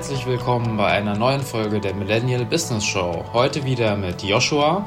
[0.00, 3.22] Herzlich willkommen bei einer neuen Folge der Millennial Business Show.
[3.34, 4.82] Heute wieder mit Joshua.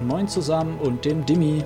[0.00, 1.62] Moin zusammen und dem Dimi.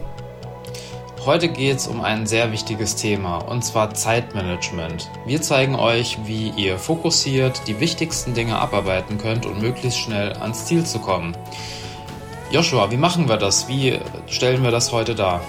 [1.25, 5.11] Heute geht es um ein sehr wichtiges Thema und zwar Zeitmanagement.
[5.25, 10.67] Wir zeigen euch, wie ihr fokussiert die wichtigsten Dinge abarbeiten könnt und möglichst schnell ans
[10.67, 11.35] Ziel zu kommen.
[12.51, 13.67] Joshua, wie machen wir das?
[13.67, 15.41] Wie stellen wir das heute dar?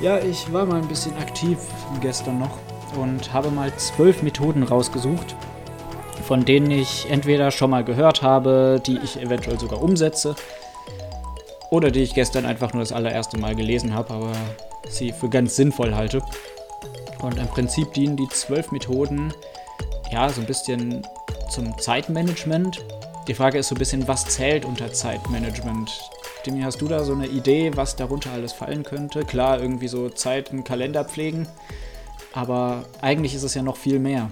[0.00, 1.58] Ja, ich war mal ein bisschen aktiv
[2.00, 2.58] gestern noch
[2.96, 5.36] und habe mal zwölf Methoden rausgesucht,
[6.26, 10.34] von denen ich entweder schon mal gehört habe, die ich eventuell sogar umsetze,
[11.70, 14.32] oder die ich gestern einfach nur das allererste Mal gelesen habe, aber
[14.88, 16.22] sie für ganz sinnvoll halte.
[17.22, 19.32] Und im Prinzip dienen die zwölf Methoden
[20.10, 21.02] ja so ein bisschen
[21.50, 22.84] zum Zeitmanagement.
[23.28, 25.90] Die Frage ist so ein bisschen, was zählt unter Zeitmanagement?
[26.44, 29.24] Demi, hast du da so eine Idee, was darunter alles fallen könnte?
[29.24, 31.48] Klar, irgendwie so Zeit, einen Kalender pflegen,
[32.32, 34.30] aber eigentlich ist es ja noch viel mehr.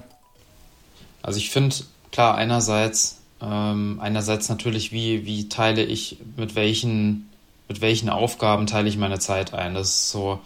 [1.25, 1.75] Also ich finde,
[2.12, 7.31] klar, einerseits, ähm, einerseits natürlich, wie, wie teile ich, mit welchen,
[7.66, 9.75] mit welchen Aufgaben teile ich meine Zeit ein.
[9.75, 10.39] Das ist so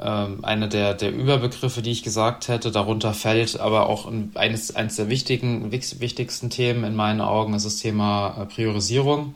[0.00, 2.70] ähm, einer der, der Überbegriffe, die ich gesagt hätte.
[2.72, 7.76] Darunter fällt aber auch eines, eines der wichtigen, wichtigsten Themen in meinen Augen ist das
[7.76, 9.34] Thema äh, Priorisierung.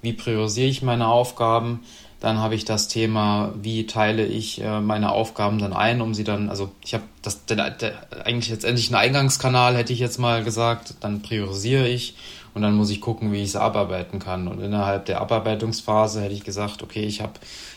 [0.00, 1.80] Wie priorisiere ich meine Aufgaben?
[2.20, 6.24] Dann habe ich das Thema, wie teile ich äh, meine Aufgaben dann ein, um sie
[6.24, 10.44] dann, also ich habe das der, der, eigentlich letztendlich einen Eingangskanal, hätte ich jetzt mal
[10.44, 12.14] gesagt, dann priorisiere ich
[12.52, 14.48] und dann muss ich gucken, wie ich es abarbeiten kann.
[14.48, 17.34] Und innerhalb der Abarbeitungsphase hätte ich gesagt, okay, ich habe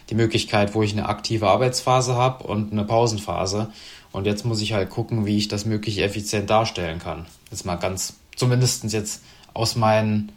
[0.10, 3.70] die Möglichkeit, wo ich eine aktive Arbeitsphase habe und eine Pausenphase.
[4.12, 7.26] Und jetzt muss ich halt gucken, wie ich das möglichst effizient darstellen kann.
[7.50, 10.32] Jetzt mal ganz, zumindest jetzt aus meinen,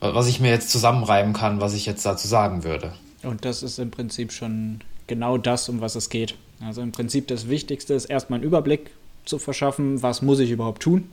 [0.00, 2.92] was ich mir jetzt zusammenreiben kann, was ich jetzt dazu sagen würde.
[3.22, 6.36] Und das ist im Prinzip schon genau das, um was es geht.
[6.60, 8.90] Also im Prinzip das Wichtigste ist erstmal einen Überblick
[9.24, 11.08] zu verschaffen, was muss ich überhaupt tun.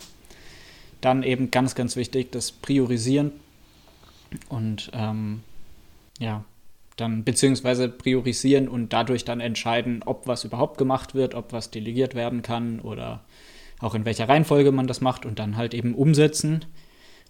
[1.01, 3.31] Dann eben ganz, ganz wichtig, das Priorisieren
[4.49, 5.41] und ähm,
[6.19, 6.43] ja,
[6.97, 12.15] dann beziehungsweise priorisieren und dadurch dann entscheiden, ob was überhaupt gemacht wird, ob was delegiert
[12.15, 13.21] werden kann oder
[13.79, 16.65] auch in welcher Reihenfolge man das macht und dann halt eben umsetzen.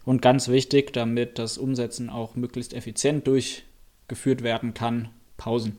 [0.04, 3.64] Und ganz wichtig, damit das Umsetzen auch möglichst effizient durch
[4.08, 5.78] geführt werden kann, Pausen.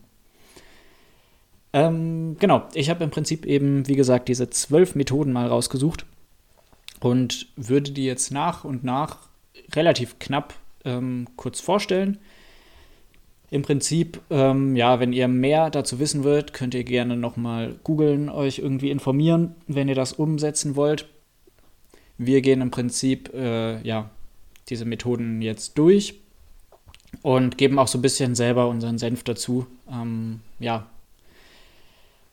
[1.73, 6.05] Ähm, genau, ich habe im Prinzip eben, wie gesagt, diese zwölf Methoden mal rausgesucht
[6.99, 9.27] und würde die jetzt nach und nach
[9.75, 10.53] relativ knapp
[10.85, 12.17] ähm, kurz vorstellen.
[13.49, 18.29] Im Prinzip, ähm, ja, wenn ihr mehr dazu wissen wollt, könnt ihr gerne nochmal googeln,
[18.29, 21.07] euch irgendwie informieren, wenn ihr das umsetzen wollt.
[22.17, 24.09] Wir gehen im Prinzip, äh, ja,
[24.69, 26.15] diese Methoden jetzt durch
[27.21, 29.67] und geben auch so ein bisschen selber unseren Senf dazu.
[29.91, 30.87] Ähm, ja,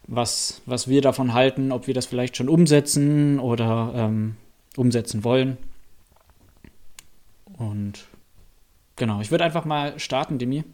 [0.07, 4.37] was, was wir davon halten, ob wir das vielleicht schon umsetzen oder ähm,
[4.77, 5.57] umsetzen wollen.
[7.57, 8.07] Und
[8.97, 10.65] genau, ich würde einfach mal starten, Demi,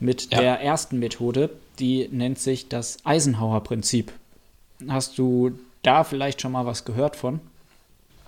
[0.00, 0.40] mit ja.
[0.40, 4.12] der ersten Methode, die nennt sich das Eisenhower-Prinzip.
[4.88, 7.40] Hast du da vielleicht schon mal was gehört von?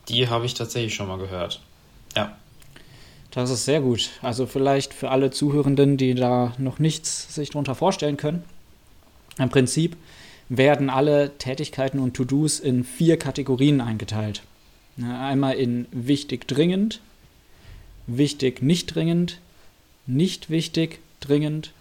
[0.09, 1.61] Die habe ich tatsächlich schon mal gehört.
[2.17, 2.37] Ja.
[3.31, 4.11] Das ist sehr gut.
[4.23, 8.43] Also vielleicht für alle Zuhörenden, die da noch nichts sich darunter vorstellen können.
[9.39, 9.97] Im Prinzip
[10.49, 14.43] werden alle Tätigkeiten und To-Dos in vier Kategorien eingeteilt.
[15.01, 17.01] Einmal in wichtig dringend,
[18.07, 19.39] wichtig nicht dringend,
[20.07, 21.73] nicht wichtig dringend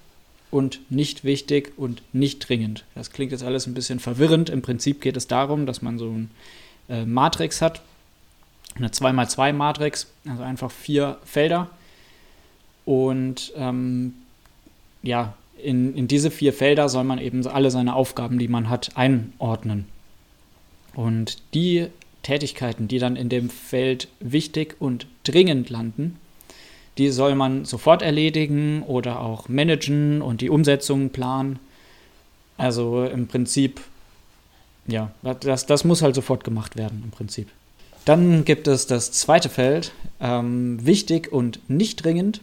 [0.52, 2.86] und nicht wichtig und nicht dringend.
[2.94, 4.50] Das klingt jetzt alles ein bisschen verwirrend.
[4.50, 6.31] Im Prinzip geht es darum, dass man so ein
[6.90, 7.81] äh, Matrix hat,
[8.79, 11.69] eine 2x2-Matrix, also einfach vier Felder.
[12.85, 14.16] Und ähm,
[15.03, 18.91] ja, in, in diese vier Felder soll man eben alle seine Aufgaben, die man hat,
[18.95, 19.85] einordnen.
[20.95, 21.88] Und die
[22.24, 26.18] Tätigkeiten, die dann in dem Feld wichtig und dringend landen,
[26.98, 31.59] die soll man sofort erledigen oder auch managen und die Umsetzung planen.
[32.57, 33.80] Also im Prinzip,
[34.88, 37.48] ja, das, das muss halt sofort gemacht werden, im Prinzip.
[38.06, 42.42] Dann gibt es das zweite Feld, ähm, wichtig und nicht dringend.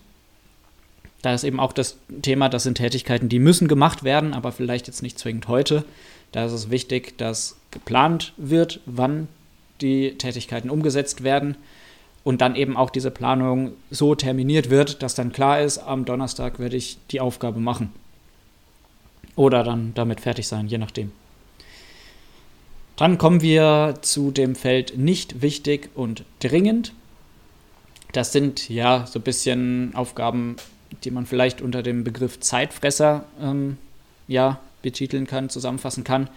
[1.23, 4.87] Da ist eben auch das Thema, das sind Tätigkeiten, die müssen gemacht werden, aber vielleicht
[4.87, 5.85] jetzt nicht zwingend heute.
[6.32, 9.29] Da ist es wichtig, dass geplant wird, wann
[9.81, 11.56] die Tätigkeiten umgesetzt werden
[12.25, 16.59] und dann eben auch diese Planung so terminiert wird, dass dann klar ist, am Donnerstag
[16.59, 17.93] werde ich die Aufgabe machen.
[19.37, 21.12] Oder dann damit fertig sein, je nachdem.
[22.96, 26.93] Dann kommen wir zu dem Feld nicht wichtig und dringend.
[28.12, 30.56] Das sind ja so ein bisschen Aufgaben,
[31.04, 33.76] die man vielleicht unter dem Begriff Zeitfresser ähm,
[34.28, 36.31] ja, betiteln kann, zusammenfassen kann.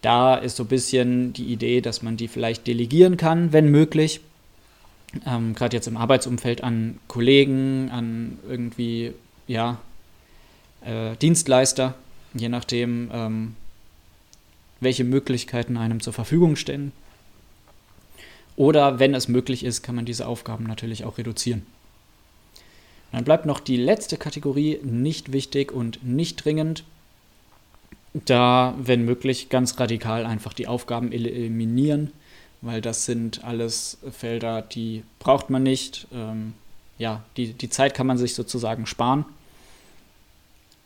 [0.00, 4.20] Da ist so ein bisschen die Idee, dass man die vielleicht delegieren kann, wenn möglich.
[5.26, 9.12] Ähm, Gerade jetzt im Arbeitsumfeld an Kollegen, an irgendwie,
[9.46, 9.78] ja,
[10.84, 11.94] äh, Dienstleister,
[12.34, 13.56] je nachdem, ähm,
[14.80, 16.92] welche Möglichkeiten einem zur Verfügung stehen.
[18.56, 21.66] Oder wenn es möglich ist, kann man diese Aufgaben natürlich auch reduzieren.
[23.12, 26.84] Dann bleibt noch die letzte Kategorie, nicht wichtig und nicht dringend.
[28.12, 32.12] Da, wenn möglich, ganz radikal einfach die Aufgaben eliminieren,
[32.62, 36.06] weil das sind alles Felder, die braucht man nicht.
[36.12, 36.54] Ähm,
[36.98, 39.26] ja, die, die Zeit kann man sich sozusagen sparen.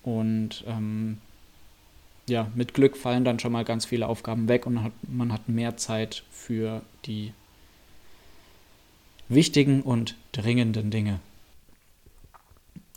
[0.03, 1.19] Und ähm,
[2.29, 5.33] ja, mit Glück fallen dann schon mal ganz viele Aufgaben weg und man hat, man
[5.33, 7.33] hat mehr Zeit für die
[9.29, 11.21] wichtigen und dringenden Dinge.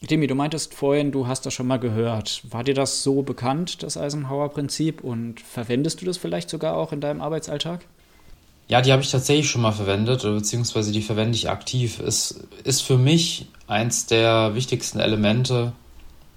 [0.10, 2.42] Demi, du meintest vorhin, du hast das schon mal gehört.
[2.50, 7.00] War dir das so bekannt, das Eisenhower-Prinzip, und verwendest du das vielleicht sogar auch in
[7.00, 7.86] deinem Arbeitsalltag?
[8.68, 12.00] Ja, die habe ich tatsächlich schon mal verwendet, beziehungsweise die verwende ich aktiv.
[12.00, 15.72] Es ist für mich eins der wichtigsten Elemente.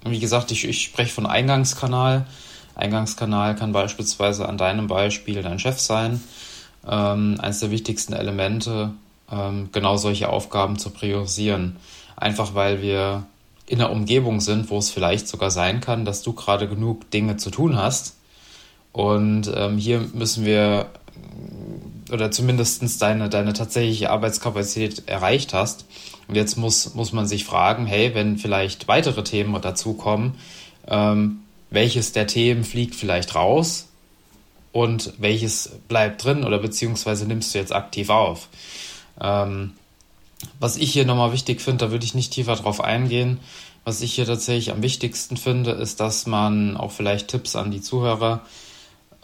[0.05, 2.25] Wie gesagt, ich, ich spreche von Eingangskanal.
[2.77, 6.21] Eingangskanal kann beispielsweise an deinem Beispiel dein Chef sein.
[6.87, 8.91] Ähm, eines der wichtigsten Elemente,
[9.31, 11.77] ähm, genau solche Aufgaben zu priorisieren.
[12.15, 13.25] Einfach weil wir
[13.65, 17.35] in einer Umgebung sind, wo es vielleicht sogar sein kann, dass du gerade genug Dinge
[17.37, 18.15] zu tun hast.
[18.93, 20.87] Und ähm, hier müssen wir
[22.11, 25.85] oder zumindest deine, deine tatsächliche Arbeitskapazität erreicht hast.
[26.27, 30.35] Und jetzt muss, muss man sich fragen, hey, wenn vielleicht weitere Themen dazukommen,
[30.87, 33.89] ähm, welches der Themen fliegt vielleicht raus
[34.71, 38.49] und welches bleibt drin oder beziehungsweise nimmst du jetzt aktiv auf.
[39.19, 39.73] Ähm,
[40.59, 43.39] was ich hier nochmal wichtig finde, da würde ich nicht tiefer drauf eingehen.
[43.83, 47.81] Was ich hier tatsächlich am wichtigsten finde, ist, dass man auch vielleicht Tipps an die
[47.81, 48.41] Zuhörer,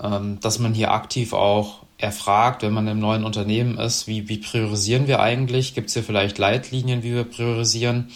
[0.01, 4.37] ähm, dass man hier aktiv auch erfragt, wenn man im neuen Unternehmen ist, wie, wie
[4.37, 5.73] priorisieren wir eigentlich?
[5.73, 8.09] Gibt es hier vielleicht Leitlinien, wie wir priorisieren?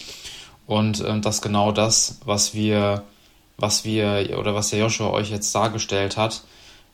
[0.66, 3.04] Und ähm, dass genau das, was wir,
[3.58, 6.42] was wir oder was der Joshua euch jetzt dargestellt hat,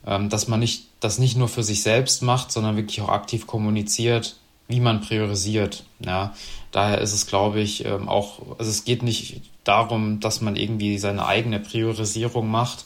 [0.05, 3.47] ähm, dass man nicht das nicht nur für sich selbst macht, sondern wirklich auch aktiv
[3.47, 5.83] kommuniziert, wie man priorisiert.
[5.99, 6.33] Ja,
[6.71, 10.97] daher ist es, glaube ich, ähm, auch, also es geht nicht darum, dass man irgendwie
[10.97, 12.85] seine eigene Priorisierung macht,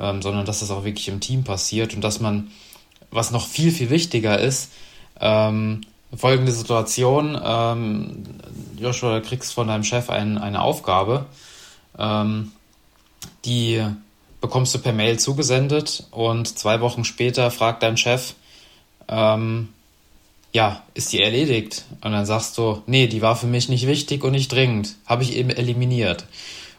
[0.00, 2.50] ähm, sondern dass das auch wirklich im Team passiert und dass man,
[3.10, 4.72] was noch viel, viel wichtiger ist,
[6.16, 8.24] folgende Situation, ähm,
[8.78, 11.26] Joshua, du kriegst von deinem Chef ein, eine Aufgabe,
[11.98, 12.52] ähm,
[13.48, 13.82] die
[14.40, 18.34] bekommst du per Mail zugesendet und zwei Wochen später fragt dein Chef,
[19.08, 19.70] ähm,
[20.52, 21.84] ja, ist die erledigt?
[22.02, 24.96] Und dann sagst du, nee, die war für mich nicht wichtig und nicht dringend.
[25.06, 26.24] Habe ich eben eliminiert.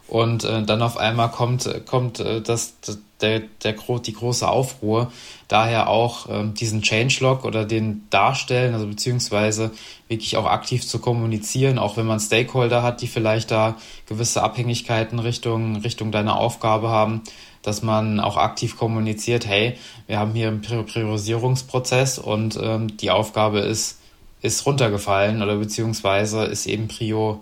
[0.09, 2.73] Und äh, dann auf einmal kommt, kommt äh, das,
[3.21, 5.11] der, der, die große Aufruhr.
[5.47, 9.71] Daher auch ähm, diesen Changelog oder den darstellen, also beziehungsweise
[10.07, 13.75] wirklich auch aktiv zu kommunizieren, auch wenn man Stakeholder hat, die vielleicht da
[14.07, 17.21] gewisse Abhängigkeiten Richtung, Richtung deiner Aufgabe haben,
[17.61, 19.75] dass man auch aktiv kommuniziert, hey,
[20.07, 23.99] wir haben hier einen Priorisierungsprozess und ähm, die Aufgabe ist,
[24.41, 27.41] ist runtergefallen oder beziehungsweise ist eben Prio,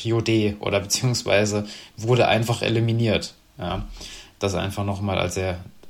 [0.00, 1.66] Prio D oder beziehungsweise
[1.96, 3.34] wurde einfach eliminiert.
[3.58, 3.86] Ja,
[4.38, 5.38] das einfach nochmal als,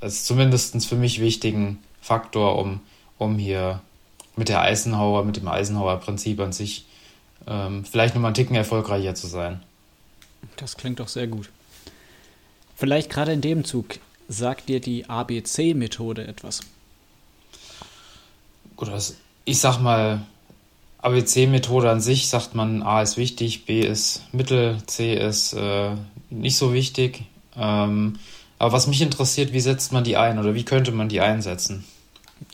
[0.01, 2.81] als zumindest für mich wichtigen Faktor, um,
[3.19, 3.81] um hier
[4.37, 6.87] mit der Eisenhower, mit dem Eisenhower-Prinzip an sich
[7.47, 9.63] ähm, vielleicht nochmal einen Ticken erfolgreicher zu sein.
[10.57, 11.51] Das klingt doch sehr gut.
[12.75, 13.99] Vielleicht gerade in dem Zug
[14.29, 16.61] sagt dir die ABC-Methode etwas.
[18.75, 19.15] Gut, also
[19.45, 20.23] ich sag mal,
[21.03, 25.93] ABC-Methode an sich sagt man, A ist wichtig, B ist mittel, C ist äh,
[26.29, 27.25] nicht so wichtig.
[27.57, 28.19] Ähm,
[28.59, 31.85] aber was mich interessiert, wie setzt man die ein oder wie könnte man die einsetzen?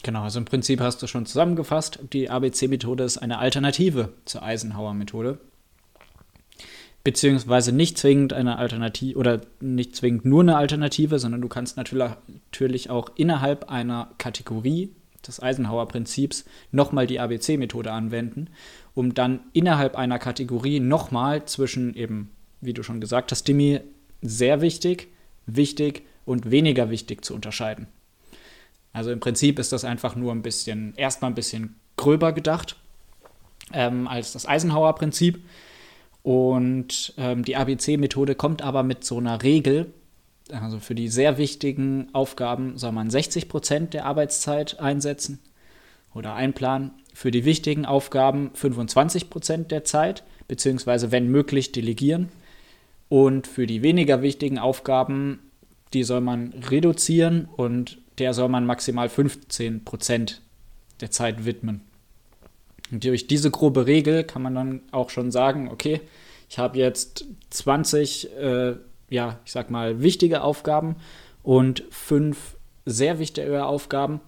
[0.03, 5.39] Genau, also im Prinzip hast du schon zusammengefasst, die ABC-Methode ist eine Alternative zur Eisenhower-Methode
[7.07, 12.91] beziehungsweise nicht zwingend eine Alternative oder nicht zwingend nur eine Alternative, sondern du kannst natürlich
[12.91, 14.91] auch innerhalb einer Kategorie
[15.27, 18.49] des Eisenhower-Prinzips nochmal die ABC-Methode anwenden,
[18.95, 22.31] um dann innerhalb einer Kategorie nochmal zwischen eben,
[22.61, 23.81] wie du schon gesagt hast, Dimi,
[24.23, 25.09] sehr wichtig,
[25.47, 27.87] wichtig und weniger wichtig zu unterscheiden.
[28.93, 32.77] Also im Prinzip ist das einfach nur ein bisschen, erstmal ein bisschen gröber gedacht
[33.73, 35.41] ähm, als das Eisenhower-Prinzip
[36.27, 39.93] und ähm, die ABC-Methode kommt aber mit so einer Regel.
[40.53, 45.41] Also für die sehr wichtigen Aufgaben soll man 60 Prozent der Arbeitszeit einsetzen
[46.15, 46.93] oder einplanen.
[47.15, 52.29] Für die wichtigen Aufgaben 25 Prozent der Zeit, beziehungsweise wenn möglich delegieren.
[53.09, 55.41] Und für die weniger wichtigen Aufgaben,
[55.93, 60.43] die soll man reduzieren und der soll man maximal 15 Prozent
[61.01, 61.83] der Zeit widmen.
[62.91, 66.01] Und durch diese grobe Regel kann man dann auch schon sagen, okay,
[66.49, 68.75] ich habe jetzt 20, äh,
[69.11, 70.97] ja, ich sag mal, wichtige Aufgaben
[71.43, 74.21] und fünf sehr wichtige Aufgaben.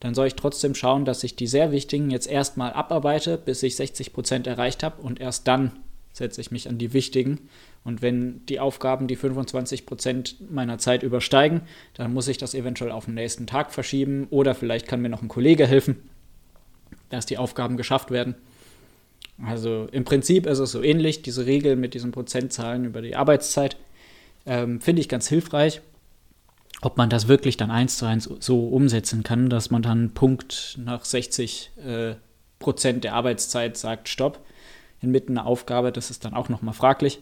[0.00, 3.76] Dann soll ich trotzdem schauen, dass ich die sehr wichtigen jetzt erstmal abarbeite, bis ich
[3.76, 5.72] 60 Prozent erreicht habe und erst dann
[6.12, 7.48] setze ich mich an die wichtigen.
[7.84, 11.62] Und wenn die Aufgaben die 25 Prozent meiner Zeit übersteigen,
[11.94, 15.22] dann muss ich das eventuell auf den nächsten Tag verschieben oder vielleicht kann mir noch
[15.22, 15.96] ein Kollege helfen,
[17.10, 18.34] dass die Aufgaben geschafft werden.
[19.44, 23.76] Also im Prinzip ist es so ähnlich, diese Regel mit diesen Prozentzahlen über die Arbeitszeit
[24.46, 25.82] ähm, finde ich ganz hilfreich.
[26.82, 30.78] Ob man das wirklich dann eins zu eins so umsetzen kann, dass man dann Punkt
[30.82, 32.14] nach 60 äh,
[32.58, 34.44] Prozent der Arbeitszeit sagt, stopp,
[35.00, 37.20] inmitten einer Aufgabe, das ist dann auch nochmal fraglich.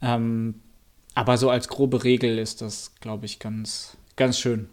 [0.00, 0.60] Ähm,
[1.14, 4.68] aber so als grobe Regel ist das, glaube ich, ganz, ganz schön.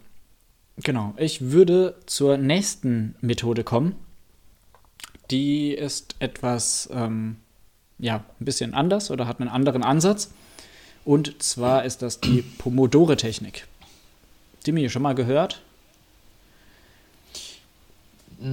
[0.78, 3.96] Genau, ich würde zur nächsten Methode kommen.
[5.30, 7.36] Die ist etwas, ähm,
[7.98, 10.32] ja, ein bisschen anders oder hat einen anderen Ansatz.
[11.10, 13.66] Und zwar ist das die Pomodore-Technik.
[14.68, 15.60] Die mir schon mal gehört?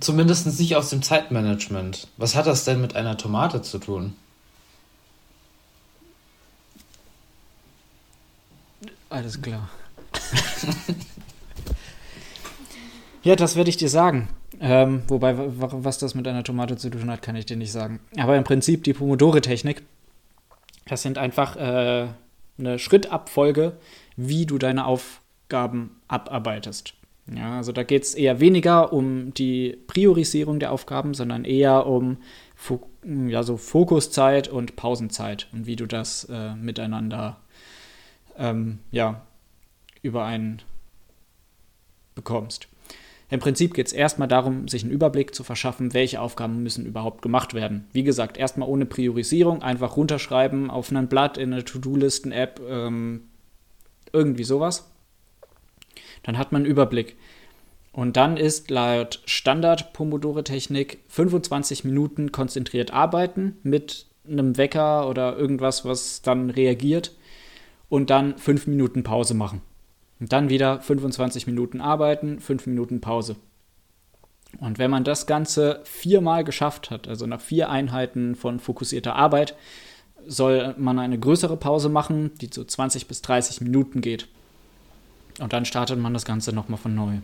[0.00, 2.08] Zumindest nicht aus dem Zeitmanagement.
[2.18, 4.14] Was hat das denn mit einer Tomate zu tun?
[9.08, 9.70] Alles klar.
[13.22, 14.28] ja, das werde ich dir sagen.
[14.64, 17.98] Ähm, wobei, was das mit einer Tomate zu tun hat, kann ich dir nicht sagen.
[18.16, 19.82] Aber im Prinzip die Pomodore-Technik,
[20.86, 22.06] das sind einfach äh,
[22.58, 23.72] eine Schrittabfolge,
[24.16, 26.94] wie du deine Aufgaben abarbeitest.
[27.34, 32.18] Ja, also da geht es eher weniger um die Priorisierung der Aufgaben, sondern eher um
[32.54, 37.40] Fo ja, so Fokuszeit und Pausenzeit und wie du das äh, miteinander
[38.38, 39.22] ähm, ja,
[40.02, 40.62] überein
[42.14, 42.68] bekommst.
[43.32, 47.22] Im Prinzip geht es erstmal darum, sich einen Überblick zu verschaffen, welche Aufgaben müssen überhaupt
[47.22, 47.88] gemacht werden.
[47.90, 53.22] Wie gesagt, erstmal ohne Priorisierung, einfach runterschreiben auf ein Blatt in eine To-Do-Listen-App, ähm,
[54.12, 54.92] irgendwie sowas.
[56.24, 57.16] Dann hat man einen Überblick.
[57.92, 66.20] Und dann ist laut Standard-Pomodore-Technik 25 Minuten konzentriert arbeiten mit einem Wecker oder irgendwas, was
[66.20, 67.16] dann reagiert
[67.88, 69.62] und dann 5 Minuten Pause machen.
[70.22, 73.34] Und dann wieder 25 Minuten arbeiten, 5 Minuten Pause.
[74.60, 79.56] Und wenn man das Ganze viermal geschafft hat, also nach vier Einheiten von fokussierter Arbeit,
[80.24, 84.28] soll man eine größere Pause machen, die so 20 bis 30 Minuten geht.
[85.40, 87.14] Und dann startet man das Ganze nochmal von neu.
[87.14, 87.22] Im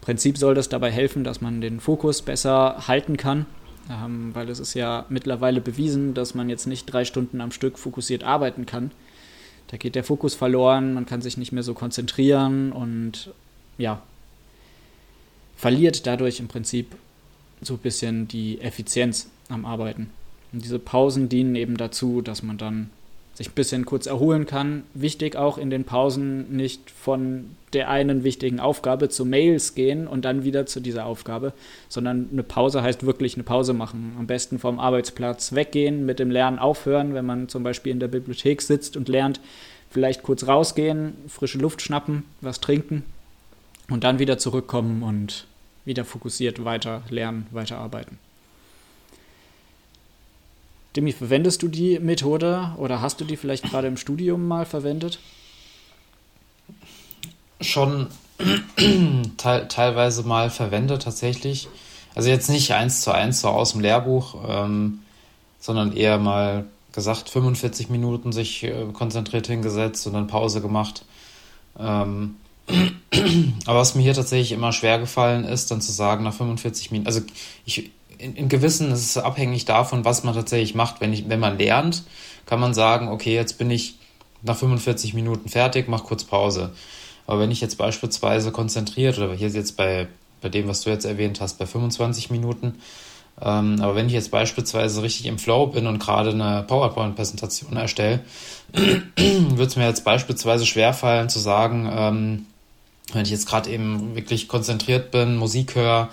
[0.00, 3.46] Prinzip soll das dabei helfen, dass man den Fokus besser halten kann,
[3.88, 7.78] ähm, weil es ist ja mittlerweile bewiesen, dass man jetzt nicht drei Stunden am Stück
[7.78, 8.90] fokussiert arbeiten kann.
[9.74, 13.32] Da geht der Fokus verloren, man kann sich nicht mehr so konzentrieren und
[13.76, 14.00] ja,
[15.56, 16.94] verliert dadurch im Prinzip
[17.60, 20.10] so ein bisschen die Effizienz am Arbeiten.
[20.52, 22.90] Und diese Pausen dienen eben dazu, dass man dann
[23.34, 24.84] sich ein bisschen kurz erholen kann.
[24.94, 30.24] Wichtig auch in den Pausen nicht von der einen wichtigen Aufgabe zu Mails gehen und
[30.24, 31.52] dann wieder zu dieser Aufgabe,
[31.88, 34.14] sondern eine Pause heißt wirklich eine Pause machen.
[34.18, 38.08] Am besten vom Arbeitsplatz weggehen, mit dem Lernen aufhören, wenn man zum Beispiel in der
[38.08, 39.40] Bibliothek sitzt und lernt,
[39.90, 43.04] vielleicht kurz rausgehen, frische Luft schnappen, was trinken
[43.90, 45.46] und dann wieder zurückkommen und
[45.84, 48.18] wieder fokussiert weiter lernen, weiter arbeiten.
[50.96, 55.18] Demi, verwendest du die Methode oder hast du die vielleicht gerade im Studium mal verwendet?
[57.60, 58.08] Schon
[59.36, 61.68] te teilweise mal verwendet tatsächlich.
[62.14, 65.00] Also jetzt nicht eins zu eins so aus dem Lehrbuch, ähm,
[65.58, 71.04] sondern eher mal gesagt 45 Minuten sich äh, konzentriert hingesetzt und dann Pause gemacht.
[71.78, 72.36] Ähm,
[73.66, 77.08] aber was mir hier tatsächlich immer schwer gefallen ist, dann zu sagen nach 45 Minuten,
[77.08, 77.20] also
[77.66, 81.00] ich, in, in gewissen ist es abhängig davon, was man tatsächlich macht.
[81.00, 82.04] Wenn, ich, wenn man lernt,
[82.46, 83.98] kann man sagen, okay, jetzt bin ich
[84.42, 86.72] nach 45 Minuten fertig, mach kurz Pause.
[87.26, 90.08] Aber wenn ich jetzt beispielsweise konzentriert, oder hier jetzt bei,
[90.42, 92.80] bei dem, was du jetzt erwähnt hast, bei 25 Minuten,
[93.40, 98.20] ähm, aber wenn ich jetzt beispielsweise richtig im Flow bin und gerade eine PowerPoint-Präsentation erstelle,
[98.72, 102.46] würde es mir jetzt beispielsweise schwerfallen zu sagen, ähm,
[103.12, 106.10] wenn ich jetzt gerade eben wirklich konzentriert bin, Musik höre,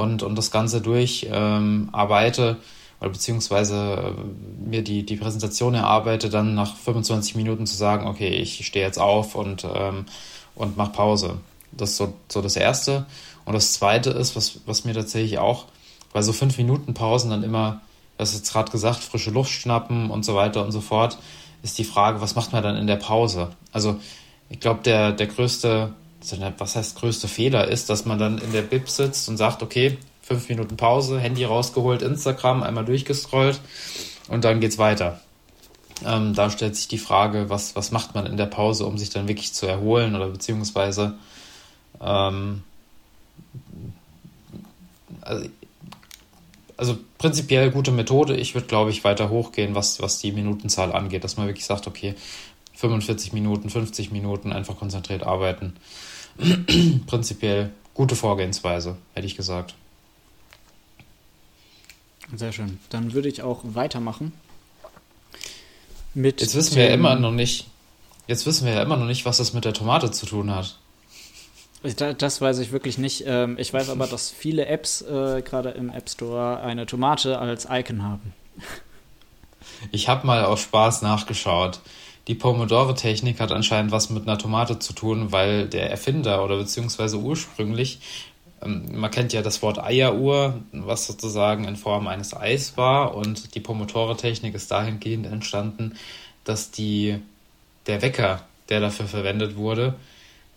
[0.00, 2.56] und, und das Ganze durcharbeite ähm,
[3.00, 8.28] oder beziehungsweise äh, mir die, die Präsentation erarbeite, dann nach 25 Minuten zu sagen, okay,
[8.28, 10.06] ich stehe jetzt auf und, ähm,
[10.54, 11.38] und mache Pause.
[11.72, 13.06] Das ist so, so das Erste.
[13.44, 15.66] Und das Zweite ist, was, was mir tatsächlich auch
[16.12, 17.80] bei so 5 Minuten Pausen dann immer,
[18.18, 21.18] das ist jetzt gerade gesagt, frische Luft schnappen und so weiter und so fort,
[21.62, 23.50] ist die Frage, was macht man dann in der Pause?
[23.72, 23.98] Also
[24.48, 25.92] ich glaube, der, der größte,
[26.58, 29.98] was heißt größte Fehler ist, dass man dann in der Bib sitzt und sagt, okay,
[30.22, 33.60] fünf Minuten Pause, Handy rausgeholt, Instagram einmal durchgescrollt
[34.28, 35.20] und dann geht's weiter.
[36.04, 39.10] Ähm, da stellt sich die Frage, was, was macht man in der Pause, um sich
[39.10, 41.14] dann wirklich zu erholen oder beziehungsweise
[42.00, 42.62] ähm,
[45.22, 45.48] also,
[46.76, 48.36] also, prinzipiell gute Methode.
[48.36, 51.86] Ich würde, glaube ich, weiter hochgehen, was, was die Minutenzahl angeht, dass man wirklich sagt,
[51.86, 52.14] okay,
[52.76, 55.74] 45 Minuten, 50 Minuten einfach konzentriert arbeiten.
[57.06, 59.74] prinzipiell gute Vorgehensweise, hätte ich gesagt.
[62.34, 62.78] Sehr schön.
[62.90, 64.32] Dann würde ich auch weitermachen.
[66.14, 67.68] Mit jetzt wissen wir ja immer noch nicht,
[68.26, 70.78] jetzt wissen wir ja immer noch nicht, was das mit der Tomate zu tun hat.
[72.18, 73.24] Das weiß ich wirklich nicht.
[73.26, 77.66] Ähm, ich weiß aber, dass viele Apps äh, gerade im App Store eine Tomate als
[77.70, 78.34] Icon haben.
[79.90, 81.80] Ich habe mal aus Spaß nachgeschaut.
[82.30, 87.18] Die Pomodoro-Technik hat anscheinend was mit einer Tomate zu tun, weil der Erfinder oder beziehungsweise
[87.18, 87.98] ursprünglich,
[88.62, 93.56] ähm, man kennt ja das Wort Eieruhr, was sozusagen in Form eines Eis war und
[93.56, 95.96] die Pomodoro-Technik ist dahingehend entstanden,
[96.44, 97.18] dass die,
[97.88, 99.96] der Wecker, der dafür verwendet wurde,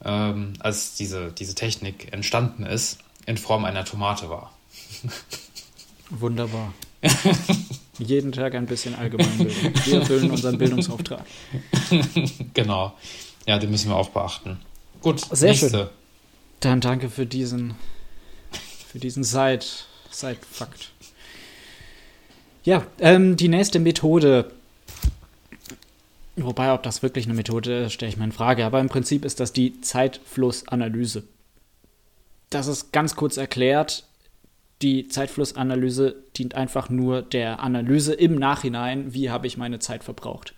[0.05, 4.53] ähm, als diese, diese Technik entstanden ist, in Form einer Tomate war.
[6.11, 6.71] Wunderbar.
[7.99, 9.73] Jeden Tag ein bisschen Allgemeinbildung.
[9.85, 11.25] Wir erfüllen unseren Bildungsauftrag.
[12.53, 12.93] genau.
[13.45, 14.59] Ja, den müssen wir auch beachten.
[15.01, 15.69] Gut, sehr nächste.
[15.69, 15.87] schön.
[16.61, 17.75] Dann danke für diesen,
[18.87, 19.65] für diesen Side,
[20.09, 20.91] Side-Fakt.
[22.63, 24.51] Ja, ähm, die nächste Methode
[26.35, 28.65] Wobei, ob das wirklich eine Methode ist, stelle ich mir in Frage.
[28.65, 31.23] Aber im Prinzip ist das die Zeitflussanalyse.
[32.49, 34.05] Das ist ganz kurz erklärt.
[34.83, 40.53] Die Zeitflussanalyse dient einfach nur der Analyse im Nachhinein, wie habe ich meine Zeit verbraucht.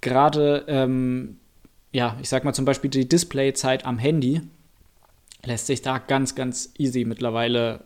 [0.00, 1.38] Gerade, ähm,
[1.92, 4.42] ja, ich sag mal zum Beispiel die Displayzeit am Handy
[5.44, 7.84] lässt sich da ganz, ganz easy mittlerweile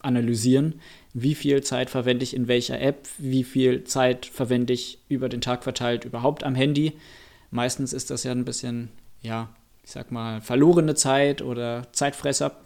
[0.00, 0.80] analysieren,
[1.12, 5.40] wie viel Zeit verwende ich in welcher App, wie viel Zeit verwende ich über den
[5.40, 6.92] Tag verteilt überhaupt am Handy.
[7.50, 9.48] Meistens ist das ja ein bisschen, ja,
[9.82, 12.56] ich sag mal, verlorene Zeit oder Zeitfresser.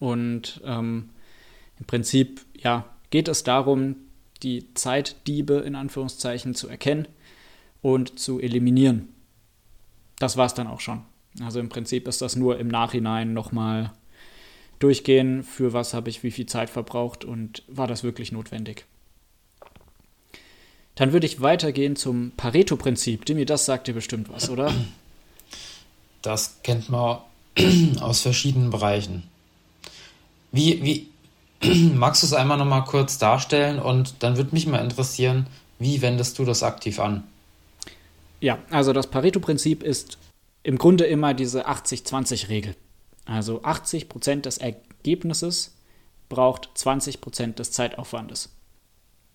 [0.00, 1.10] Und ähm,
[1.78, 3.96] im Prinzip, ja, geht es darum,
[4.42, 7.06] die Zeitdiebe in Anführungszeichen zu erkennen
[7.82, 9.10] und zu eliminieren.
[10.18, 11.02] Das war es dann auch schon.
[11.40, 13.92] Also im Prinzip ist das nur im Nachhinein nochmal
[14.78, 18.86] durchgehen, für was habe ich wie viel Zeit verbraucht und war das wirklich notwendig.
[20.94, 23.24] Dann würde ich weitergehen zum Pareto-Prinzip.
[23.24, 24.74] Dimi, das sagt dir bestimmt was, oder?
[26.20, 27.18] Das kennt man
[28.00, 29.29] aus verschiedenen Bereichen.
[30.52, 35.46] Wie, wie magst du es einmal nochmal kurz darstellen und dann würde mich mal interessieren,
[35.78, 37.24] wie wendest du das aktiv an?
[38.40, 40.18] Ja, also das Pareto-Prinzip ist
[40.62, 42.74] im Grunde immer diese 80-20-Regel.
[43.26, 45.74] Also 80% des Ergebnisses
[46.28, 48.50] braucht 20% des Zeitaufwandes.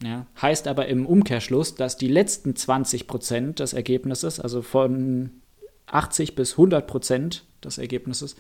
[0.04, 5.32] Ja, heißt aber im Umkehrschluss, dass die letzten 20% des Ergebnisses, also von
[5.88, 8.36] 80 bis 100% des Ergebnisses,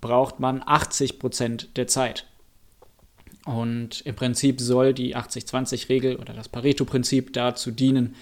[0.00, 2.26] braucht man 80% der Zeit.
[3.44, 8.14] Und im Prinzip soll die 80-20-Regel oder das Pareto-Prinzip dazu dienen,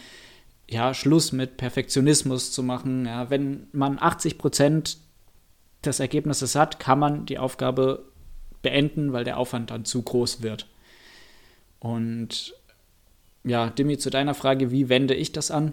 [0.68, 3.04] ja, Schluss mit Perfektionismus zu machen.
[3.04, 4.96] Ja, wenn man 80%
[5.84, 8.04] des Ergebnisses hat, kann man die Aufgabe
[8.62, 10.66] beenden, weil der Aufwand dann zu groß wird.
[11.80, 12.54] Und
[13.42, 15.72] ja, Dimi, zu deiner Frage, wie wende ich das an?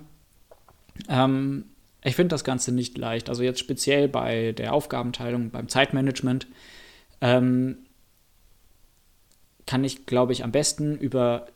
[1.10, 1.66] Ähm,
[2.04, 3.30] ich finde das Ganze nicht leicht.
[3.30, 6.48] Also jetzt speziell bei der Aufgabenteilung, beim Zeitmanagement,
[7.22, 7.80] ähm,
[9.66, 11.48] kann ich, glaube ich, am besten über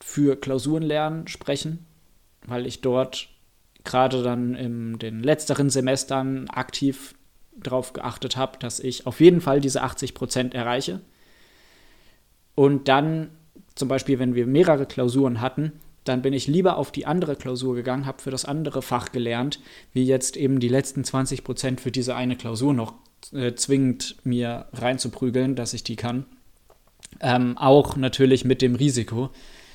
[0.00, 1.86] für Klausurenlernen sprechen,
[2.46, 3.28] weil ich dort
[3.84, 7.14] gerade dann in den letzteren Semestern aktiv
[7.52, 11.00] darauf geachtet habe, dass ich auf jeden Fall diese 80 Prozent erreiche.
[12.54, 13.30] Und dann,
[13.74, 15.72] zum Beispiel, wenn wir mehrere Klausuren hatten,
[16.04, 19.60] dann bin ich lieber auf die andere Klausur gegangen, habe für das andere Fach gelernt,
[19.92, 22.94] wie jetzt eben die letzten 20 Prozent für diese eine Klausur noch
[23.32, 26.24] äh, zwingend mir reinzuprügeln, dass ich die kann.
[27.20, 29.30] Ähm, auch natürlich mit dem Risiko,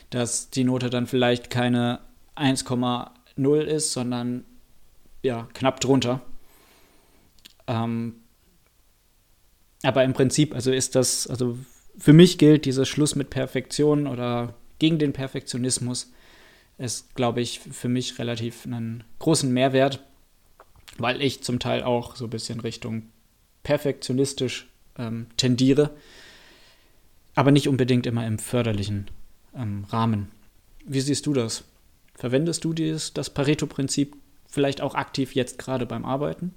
[0.10, 2.00] dass die Note dann vielleicht keine
[2.36, 4.46] 1,0 ist, sondern
[5.22, 6.22] ja, knapp drunter.
[7.68, 8.16] Ähm,
[9.84, 11.58] aber im Prinzip, also ist das, also
[11.98, 16.12] für mich gilt dieser Schluss mit Perfektion oder gegen den Perfektionismus
[16.78, 20.02] ist, glaube ich, für mich relativ einen großen Mehrwert,
[20.98, 23.04] weil ich zum Teil auch so ein bisschen Richtung
[23.64, 25.92] perfektionistisch ähm, tendiere,
[27.34, 29.10] aber nicht unbedingt immer im förderlichen
[29.56, 30.32] ähm, Rahmen.
[30.86, 31.64] Wie siehst du das?
[32.14, 34.16] Verwendest du dieses, das Pareto-Prinzip
[34.48, 36.54] vielleicht auch aktiv jetzt gerade beim Arbeiten?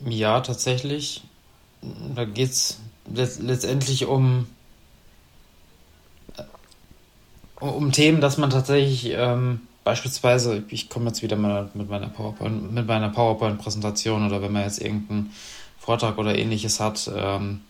[0.00, 1.22] Ja, tatsächlich.
[2.14, 2.80] Da geht es
[3.12, 4.46] letztendlich um,
[7.60, 12.72] um Themen, dass man tatsächlich ähm, beispielsweise, ich komme jetzt wieder mal mit meiner PowerPoint,
[12.72, 15.32] mit meiner PowerPoint-Präsentation oder wenn man jetzt irgendeinen
[15.78, 17.60] Vortrag oder ähnliches hat, ähm,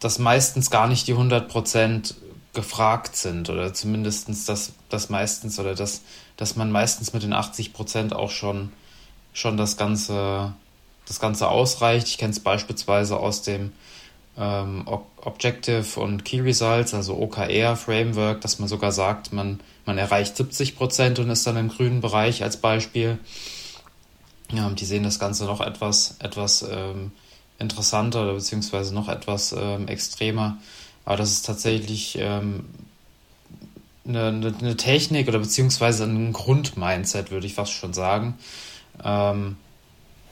[0.00, 2.14] dass meistens gar nicht die 100%
[2.54, 6.02] gefragt sind oder zumindest dass das meistens oder dass,
[6.36, 8.72] dass man meistens mit den 80% auch schon,
[9.32, 10.54] schon das Ganze
[11.08, 12.06] das Ganze ausreicht.
[12.06, 13.72] Ich kenne es beispielsweise aus dem
[14.38, 14.86] ähm,
[15.20, 20.76] Objective und Key Results, also OKR Framework, dass man sogar sagt, man, man erreicht 70
[20.76, 23.18] Prozent und ist dann im grünen Bereich als Beispiel.
[24.52, 27.12] Ja, die sehen das Ganze noch etwas, etwas ähm,
[27.58, 30.58] interessanter oder beziehungsweise noch etwas ähm, extremer.
[31.04, 32.66] Aber das ist tatsächlich ähm,
[34.06, 38.38] eine, eine, Technik oder beziehungsweise ein Grundmindset, würde ich fast schon sagen.
[39.04, 39.56] Ähm,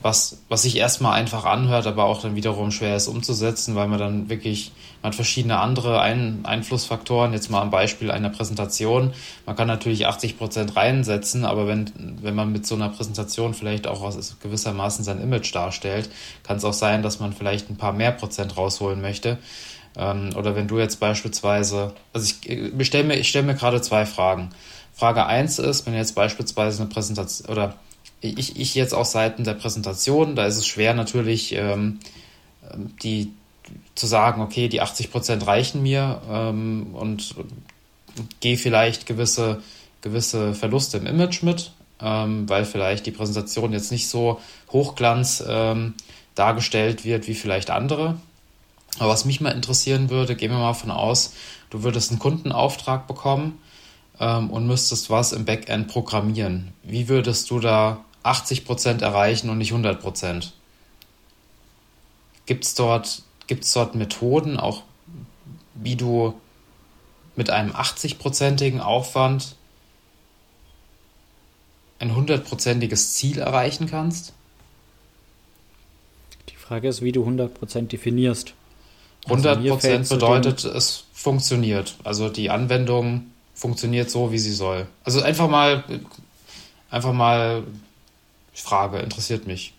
[0.01, 3.97] was, was sich erstmal einfach anhört, aber auch dann wiederum schwer ist umzusetzen, weil man
[3.97, 7.33] dann wirklich, man hat verschiedene andere Ein Einflussfaktoren.
[7.33, 9.13] Jetzt mal am Beispiel einer Präsentation.
[9.45, 13.87] Man kann natürlich 80 Prozent reinsetzen, aber wenn, wenn man mit so einer Präsentation vielleicht
[13.87, 16.09] auch aus gewissermaßen sein Image darstellt,
[16.43, 19.39] kann es auch sein, dass man vielleicht ein paar mehr Prozent rausholen möchte.
[19.97, 24.05] Ähm, oder wenn du jetzt beispielsweise, also ich, ich stelle mir, stell mir gerade zwei
[24.05, 24.51] Fragen.
[24.93, 27.75] Frage eins ist, wenn jetzt beispielsweise eine Präsentation oder
[28.21, 31.99] ich, ich jetzt aus Seiten der Präsentation, da ist es schwer natürlich, ähm,
[33.03, 33.31] die
[33.95, 37.35] zu sagen, okay, die 80 Prozent reichen mir ähm, und
[38.39, 39.61] gehe vielleicht gewisse,
[40.01, 44.39] gewisse Verluste im Image mit, ähm, weil vielleicht die Präsentation jetzt nicht so
[44.71, 45.93] hochglanz ähm,
[46.35, 48.17] dargestellt wird wie vielleicht andere.
[48.99, 51.33] Aber was mich mal interessieren würde, gehen wir mal von aus,
[51.69, 53.59] du würdest einen Kundenauftrag bekommen
[54.19, 56.73] ähm, und müsstest was im Backend programmieren.
[56.83, 60.53] Wie würdest du da 80 Prozent erreichen und nicht 100 Prozent.
[62.45, 64.83] Gibt es dort, gibt's dort Methoden, auch
[65.75, 66.33] wie du
[67.35, 69.55] mit einem 80-prozentigen Aufwand
[71.99, 74.33] ein 100-prozentiges Ziel erreichen kannst?
[76.49, 78.53] Die Frage ist, wie du 100% definierst.
[79.27, 81.95] 100% also bedeutet, es funktioniert.
[82.03, 84.87] Also die Anwendung funktioniert so, wie sie soll.
[85.03, 85.83] Also einfach mal,
[86.89, 87.63] einfach mal
[88.61, 89.73] Frage, interessiert mich.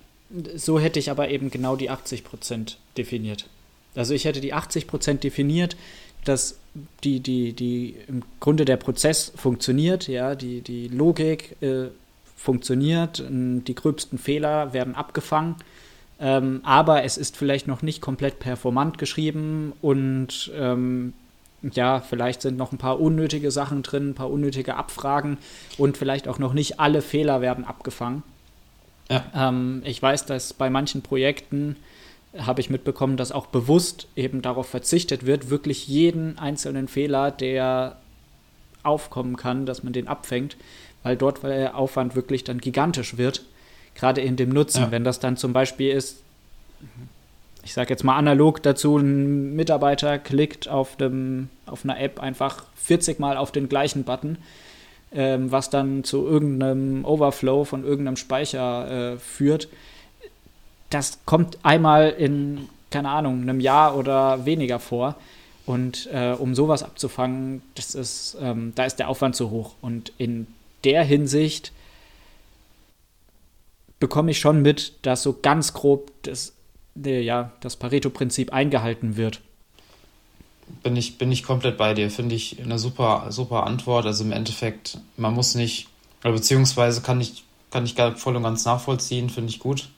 [0.57, 3.47] So hätte ich aber eben genau die 80% definiert.
[3.95, 5.77] Also ich hätte die 80% definiert,
[6.25, 6.59] dass
[7.05, 11.89] die, die, die im Grunde der Prozess funktioniert, ja, die, die Logik äh,
[12.37, 15.57] funktioniert, die gröbsten Fehler werden abgefangen,
[16.21, 21.15] ähm, aber es ist vielleicht noch nicht komplett performant geschrieben und ähm,
[21.63, 25.39] ja, vielleicht sind noch ein paar unnötige Sachen drin, ein paar unnötige Abfragen
[25.77, 28.23] und vielleicht auch noch nicht alle Fehler werden abgefangen.
[29.09, 29.25] Ja.
[29.35, 31.77] Ähm, ich weiß, dass bei manchen Projekten
[32.37, 37.97] habe ich mitbekommen, dass auch bewusst eben darauf verzichtet wird, wirklich jeden einzelnen Fehler, der
[38.83, 40.57] aufkommen kann, dass man den abfängt,
[41.03, 43.43] weil dort der Aufwand wirklich dann gigantisch wird,
[43.95, 44.83] gerade in dem Nutzen.
[44.83, 44.91] Ja.
[44.91, 46.23] Wenn das dann zum Beispiel ist,
[47.65, 52.65] ich sage jetzt mal analog dazu, ein Mitarbeiter klickt auf, dem, auf einer App einfach
[52.77, 54.39] 40 Mal auf den gleichen Button,
[55.13, 59.69] ähm, was dann zu irgendeinem Overflow von irgendeinem Speicher äh, führt.
[60.91, 65.17] Das kommt einmal in, keine Ahnung, einem Jahr oder weniger vor.
[65.67, 69.75] Und äh, um sowas abzufangen, das ist, ähm, da ist der Aufwand zu hoch.
[69.83, 70.47] Und in
[70.85, 71.73] der Hinsicht
[74.01, 76.55] bekomme ich schon mit, dass so ganz grob das,
[76.95, 79.43] ja, das Pareto-Prinzip eingehalten wird
[80.83, 82.11] bin ich, bin ich komplett bei dir.
[82.11, 84.07] Finde ich eine super, super Antwort.
[84.07, 85.89] Also im Endeffekt, man muss nicht,
[86.23, 89.89] beziehungsweise kann ich, kann ich voll und ganz nachvollziehen, finde ich gut.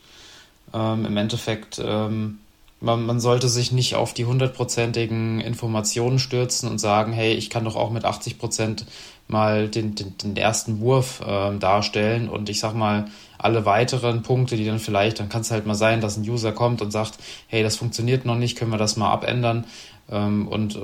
[0.73, 2.39] Ähm, Im Endeffekt, ähm,
[2.81, 7.65] man, man sollte sich nicht auf die hundertprozentigen Informationen stürzen und sagen, hey, ich kann
[7.65, 8.87] doch auch mit 80 Prozent
[9.29, 13.07] mal den, den, den ersten Wurf äh, darstellen und ich sag mal,
[13.39, 16.53] alle weiteren Punkte, die dann vielleicht, dann kann es halt mal sein, dass ein User
[16.53, 19.65] kommt und sagt, hey, das funktioniert noch nicht, können wir das mal abändern.
[20.11, 20.79] Ähm, und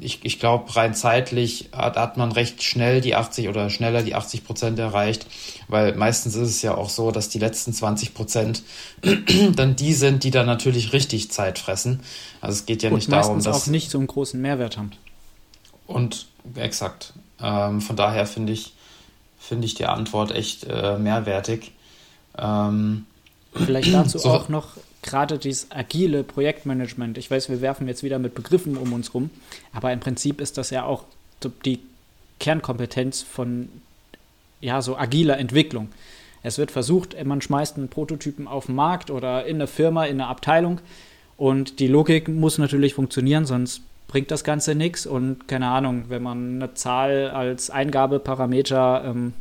[0.00, 4.16] ich, ich glaube, rein zeitlich hat, hat man recht schnell die 80 oder schneller die
[4.16, 5.26] 80 Prozent erreicht,
[5.68, 8.62] weil meistens ist es ja auch so, dass die letzten 20 Prozent
[9.54, 12.00] dann die sind, die dann natürlich richtig Zeit fressen.
[12.40, 13.66] Also es geht ja und nicht darum, dass.
[13.66, 14.90] auch nicht so einen großen Mehrwert haben.
[15.86, 17.12] Und exakt.
[17.40, 18.72] Ähm, von daher finde ich,
[19.38, 21.72] finde ich die Antwort echt äh, mehrwertig.
[22.36, 23.06] Ähm,
[23.52, 24.30] Vielleicht dazu so.
[24.30, 24.68] auch noch
[25.04, 29.30] gerade dieses agile Projektmanagement, ich weiß, wir werfen jetzt wieder mit Begriffen um uns rum,
[29.72, 31.04] aber im Prinzip ist das ja auch
[31.64, 31.78] die
[32.40, 33.68] Kernkompetenz von
[34.60, 35.90] ja, so agiler Entwicklung.
[36.42, 40.20] Es wird versucht, man schmeißt einen Prototypen auf den Markt oder in eine Firma, in
[40.20, 40.80] eine Abteilung
[41.36, 45.06] und die Logik muss natürlich funktionieren, sonst bringt das Ganze nichts.
[45.06, 49.34] Und keine Ahnung, wenn man eine Zahl als Eingabeparameter ähm,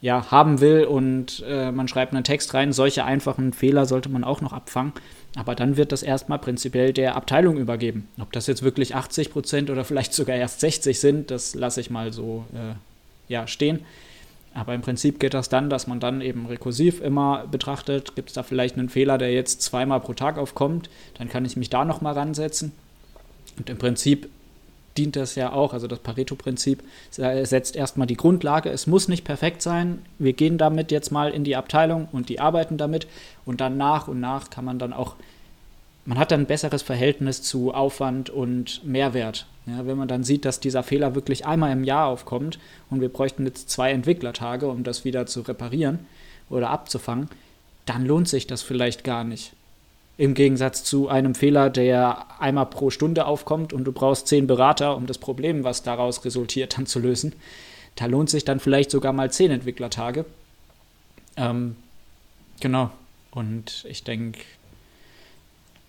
[0.00, 4.22] ja, haben will und äh, man schreibt einen Text rein, solche einfachen Fehler sollte man
[4.22, 4.92] auch noch abfangen.
[5.36, 8.08] Aber dann wird das erstmal prinzipiell der Abteilung übergeben.
[8.20, 11.90] Ob das jetzt wirklich 80 Prozent oder vielleicht sogar erst 60 sind, das lasse ich
[11.90, 12.74] mal so äh,
[13.32, 13.80] ja, stehen.
[14.54, 18.34] Aber im Prinzip geht das dann, dass man dann eben rekursiv immer betrachtet, gibt es
[18.34, 21.84] da vielleicht einen Fehler, der jetzt zweimal pro Tag aufkommt, dann kann ich mich da
[21.84, 22.70] nochmal ransetzen.
[23.58, 24.28] Und im Prinzip
[24.96, 28.70] dient das ja auch, also das Pareto-Prinzip setzt erstmal die Grundlage.
[28.70, 30.04] Es muss nicht perfekt sein.
[30.18, 33.06] Wir gehen damit jetzt mal in die Abteilung und die arbeiten damit.
[33.44, 35.16] Und dann nach und nach kann man dann auch,
[36.04, 39.46] man hat dann ein besseres Verhältnis zu Aufwand und Mehrwert.
[39.66, 42.58] Ja, wenn man dann sieht, dass dieser Fehler wirklich einmal im Jahr aufkommt
[42.90, 46.00] und wir bräuchten jetzt zwei Entwicklertage, um das wieder zu reparieren
[46.50, 47.28] oder abzufangen,
[47.86, 49.54] dann lohnt sich das vielleicht gar nicht.
[50.16, 54.96] Im Gegensatz zu einem Fehler, der einmal pro Stunde aufkommt und du brauchst zehn Berater,
[54.96, 57.32] um das Problem, was daraus resultiert, dann zu lösen.
[57.96, 60.24] Da lohnt sich dann vielleicht sogar mal zehn Entwicklertage.
[61.36, 61.76] Ähm,
[62.60, 62.90] genau.
[63.32, 64.40] Und ich denke,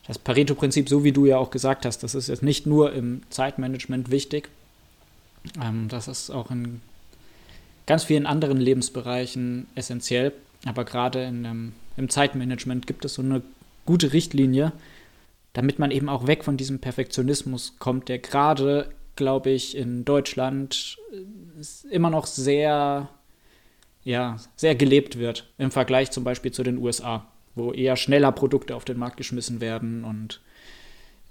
[0.08, 3.22] das Pareto-Prinzip, so wie du ja auch gesagt hast, das ist jetzt nicht nur im
[3.30, 4.50] Zeitmanagement wichtig.
[5.62, 6.82] Ähm, das ist auch in
[7.86, 10.34] ganz vielen anderen Lebensbereichen essentiell.
[10.66, 13.42] Aber gerade in, im Zeitmanagement gibt es so eine
[13.86, 14.74] gute Richtlinie,
[15.54, 20.98] damit man eben auch weg von diesem Perfektionismus kommt, der gerade, glaube ich, in Deutschland
[21.12, 23.10] äh, immer noch sehr,
[24.04, 28.76] ja, sehr gelebt wird im Vergleich zum Beispiel zu den USA, wo eher schneller Produkte
[28.76, 30.42] auf den Markt geschmissen werden und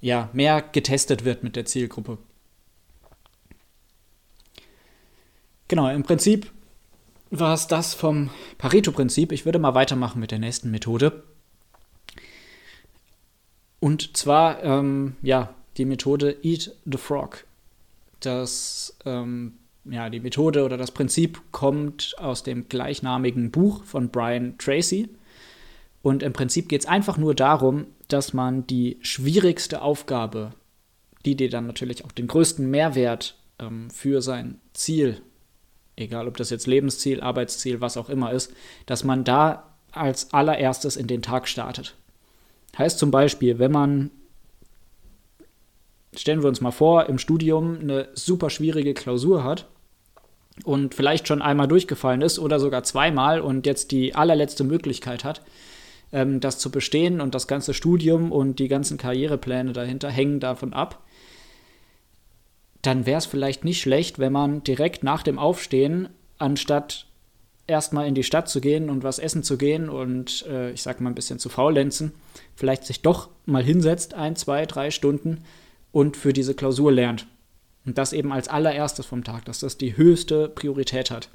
[0.01, 2.17] ja, mehr getestet wird mit der Zielgruppe.
[5.67, 6.51] Genau, im Prinzip
[7.31, 9.31] war es das vom Pareto-Prinzip.
[9.31, 11.23] Ich würde mal weitermachen mit der nächsten Methode.
[13.85, 17.45] Und zwar, ähm, ja, die Methode Eat the Frog.
[18.19, 24.57] Das, ähm, ja, die Methode oder das Prinzip kommt aus dem gleichnamigen Buch von Brian
[24.57, 25.09] Tracy.
[26.01, 30.53] Und im Prinzip geht es einfach nur darum, dass man die schwierigste Aufgabe,
[31.23, 35.21] die dir dann natürlich auch den größten Mehrwert ähm, für sein Ziel,
[35.95, 38.51] egal ob das jetzt Lebensziel, Arbeitsziel, was auch immer ist,
[38.87, 41.95] dass man da als allererstes in den Tag startet.
[42.77, 44.11] Heißt zum Beispiel, wenn man,
[46.15, 49.67] stellen wir uns mal vor, im Studium eine super schwierige Klausur hat
[50.63, 55.41] und vielleicht schon einmal durchgefallen ist oder sogar zweimal und jetzt die allerletzte Möglichkeit hat,
[56.11, 60.73] ähm, das zu bestehen und das ganze Studium und die ganzen Karrierepläne dahinter hängen davon
[60.73, 61.03] ab,
[62.81, 67.07] dann wäre es vielleicht nicht schlecht, wenn man direkt nach dem Aufstehen, anstatt
[67.67, 71.01] erstmal in die Stadt zu gehen und was essen zu gehen und äh, ich sag
[71.01, 72.13] mal ein bisschen zu faulenzen,
[72.55, 75.43] vielleicht sich doch mal hinsetzt, ein, zwei, drei Stunden
[75.91, 77.27] und für diese Klausur lernt.
[77.85, 81.29] Und das eben als allererstes vom Tag, dass das die höchste Priorität hat.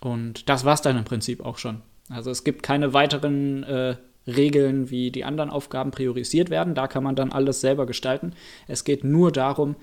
[0.00, 1.82] Und das war es dann im Prinzip auch schon.
[2.08, 6.74] Also es gibt keine weiteren äh, Regeln, wie die anderen Aufgaben priorisiert werden.
[6.74, 8.34] Da kann man dann alles selber gestalten.
[8.66, 9.76] Es geht nur darum,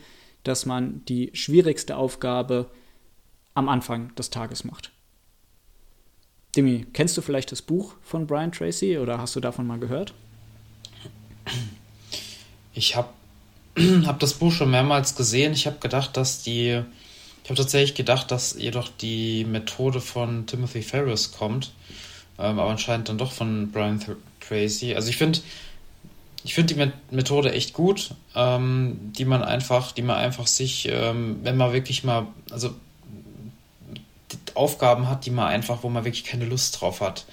[0.43, 2.67] dass man die schwierigste Aufgabe
[3.53, 4.91] am Anfang des Tages macht.
[6.55, 10.13] Demi, kennst du vielleicht das Buch von Brian Tracy oder hast du davon mal gehört?
[12.73, 13.09] Ich habe
[14.05, 15.53] hab das Buch schon mehrmals gesehen.
[15.53, 16.81] Ich habe gedacht, dass die.
[17.43, 21.71] Ich habe tatsächlich gedacht, dass jedoch die Methode von Timothy Ferris kommt.
[22.37, 24.03] Ähm, aber anscheinend dann doch von Brian
[24.39, 24.95] Tracy.
[24.95, 25.39] Also ich finde.
[26.45, 31.41] Ich finde die Methode echt gut, ähm, die man einfach, die man einfach sich, ähm,
[31.43, 32.73] wenn man wirklich mal, also
[34.55, 37.25] Aufgaben hat, die man einfach, wo man wirklich keine Lust drauf hat.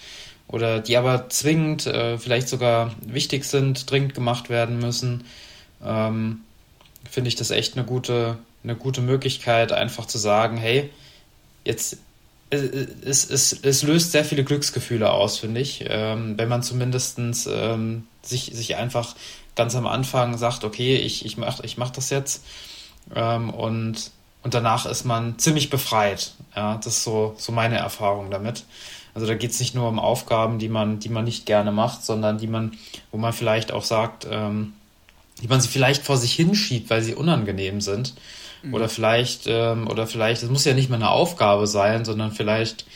[0.49, 5.25] Oder die aber zwingend, äh, vielleicht sogar wichtig sind, dringend gemacht werden müssen,
[5.85, 6.41] ähm,
[7.11, 10.91] finde ich das echt eine gute, eine gute Möglichkeit, einfach zu sagen, hey,
[11.65, 11.99] jetzt
[12.51, 12.63] es,
[13.03, 18.07] es, es, es löst sehr viele Glücksgefühle aus, finde ich, ähm, wenn man zumindest ähm,
[18.23, 19.17] sich, sich einfach
[19.57, 22.45] ganz am Anfang sagt, okay, ich, ich mache ich mach das jetzt
[23.15, 24.11] ähm, und
[24.47, 26.31] und danach ist man ziemlich befreit.
[26.55, 28.63] Ja, das ist so, so meine Erfahrung damit.
[29.13, 32.05] Also da geht es nicht nur um Aufgaben, die man, die man nicht gerne macht,
[32.05, 32.71] sondern die man,
[33.11, 34.75] wo man vielleicht auch sagt, ähm,
[35.43, 38.15] die man sie vielleicht vor sich hinschiebt, weil sie unangenehm sind.
[38.63, 38.75] Mhm.
[38.75, 42.87] Oder vielleicht, ähm, oder vielleicht, es muss ja nicht mal eine Aufgabe sein, sondern vielleicht,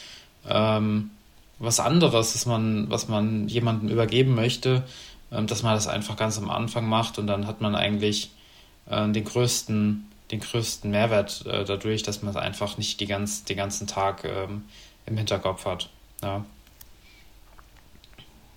[0.49, 1.11] ähm,
[1.59, 4.85] was anderes, dass man, was man jemandem übergeben möchte,
[5.33, 8.31] ähm, dass man das einfach ganz am Anfang macht und dann hat man eigentlich
[8.89, 13.45] äh, den größten, den größten Mehrwert äh, dadurch, dass man es einfach nicht die ganz,
[13.45, 14.64] den ganzen Tag ähm,
[15.07, 15.90] im Hinterkopf hat.
[16.23, 16.45] Ja.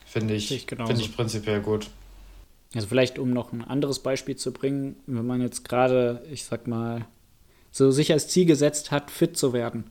[0.05, 1.89] Finde ich, finde ich prinzipiell gut.
[2.75, 6.67] Also vielleicht, um noch ein anderes Beispiel zu bringen, wenn man jetzt gerade, ich sag
[6.67, 7.05] mal,
[7.71, 9.85] so sich als Ziel gesetzt hat, fit zu werden.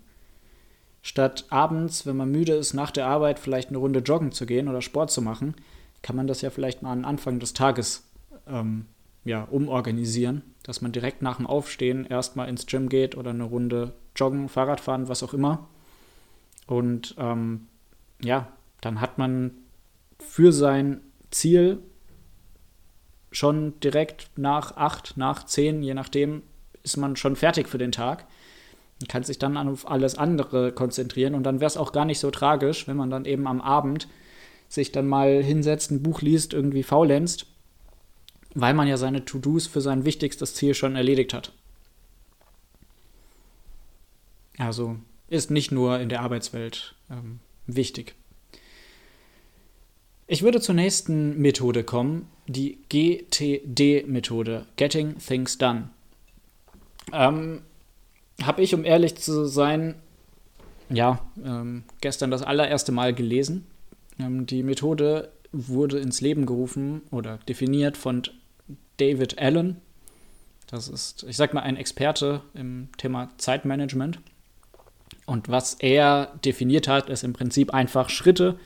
[1.02, 4.68] Statt abends, wenn man müde ist, nach der Arbeit vielleicht eine Runde joggen zu gehen
[4.68, 5.56] oder Sport zu machen,
[6.00, 8.04] kann man das ja vielleicht mal am Anfang des Tages
[8.46, 8.86] ähm,
[9.24, 13.94] ja, umorganisieren, dass man direkt nach dem Aufstehen erstmal ins Gym geht oder eine Runde
[14.16, 15.68] joggen, Fahrrad fahren, was auch immer.
[16.66, 17.66] Und ähm,
[18.22, 18.48] ja,
[18.80, 19.52] dann hat man
[20.18, 21.78] für sein Ziel
[23.30, 26.42] schon direkt nach acht, nach zehn, je nachdem,
[26.82, 28.26] ist man schon fertig für den Tag.
[29.00, 32.20] Man kann sich dann auf alles andere konzentrieren und dann wäre es auch gar nicht
[32.20, 34.08] so tragisch, wenn man dann eben am Abend
[34.68, 37.46] sich dann mal hinsetzt, ein Buch liest, irgendwie faulenzt,
[38.54, 41.52] weil man ja seine To-Dos für sein wichtigstes Ziel schon erledigt hat.
[44.58, 44.96] Also
[45.28, 48.14] ist nicht nur in der Arbeitswelt ähm, wichtig.
[50.26, 55.90] Ich würde zur nächsten Methode kommen, die GTD-Methode, Getting Things Done.
[57.12, 57.62] Ähm,
[58.42, 59.94] Habe ich, um ehrlich zu sein,
[60.88, 63.66] ja, ähm, gestern das allererste Mal gelesen.
[64.18, 68.22] Ähm, die Methode wurde ins Leben gerufen oder definiert von
[68.98, 69.80] David Allen.
[70.66, 74.20] Das ist, ich sag mal, ein Experte im Thema Zeitmanagement.
[75.26, 78.58] Und was er definiert hat, ist im Prinzip einfach Schritte,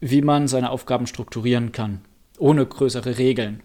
[0.00, 2.02] wie man seine Aufgaben strukturieren kann,
[2.38, 3.62] ohne größere Regeln.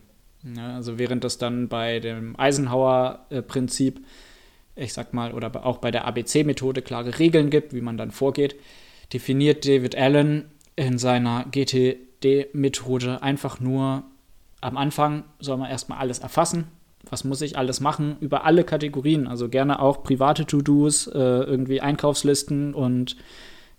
[0.55, 3.99] Ja, also während es dann bei dem Eisenhower-Prinzip,
[4.75, 8.55] ich sag mal, oder auch bei der ABC-Methode klare Regeln gibt, wie man dann vorgeht,
[9.11, 14.03] definiert David Allen in seiner GTD-Methode einfach nur,
[14.61, 16.65] am Anfang soll man erstmal alles erfassen.
[17.09, 19.27] Was muss ich alles machen über alle Kategorien?
[19.27, 23.15] Also gerne auch private To-Dos, äh, irgendwie Einkaufslisten und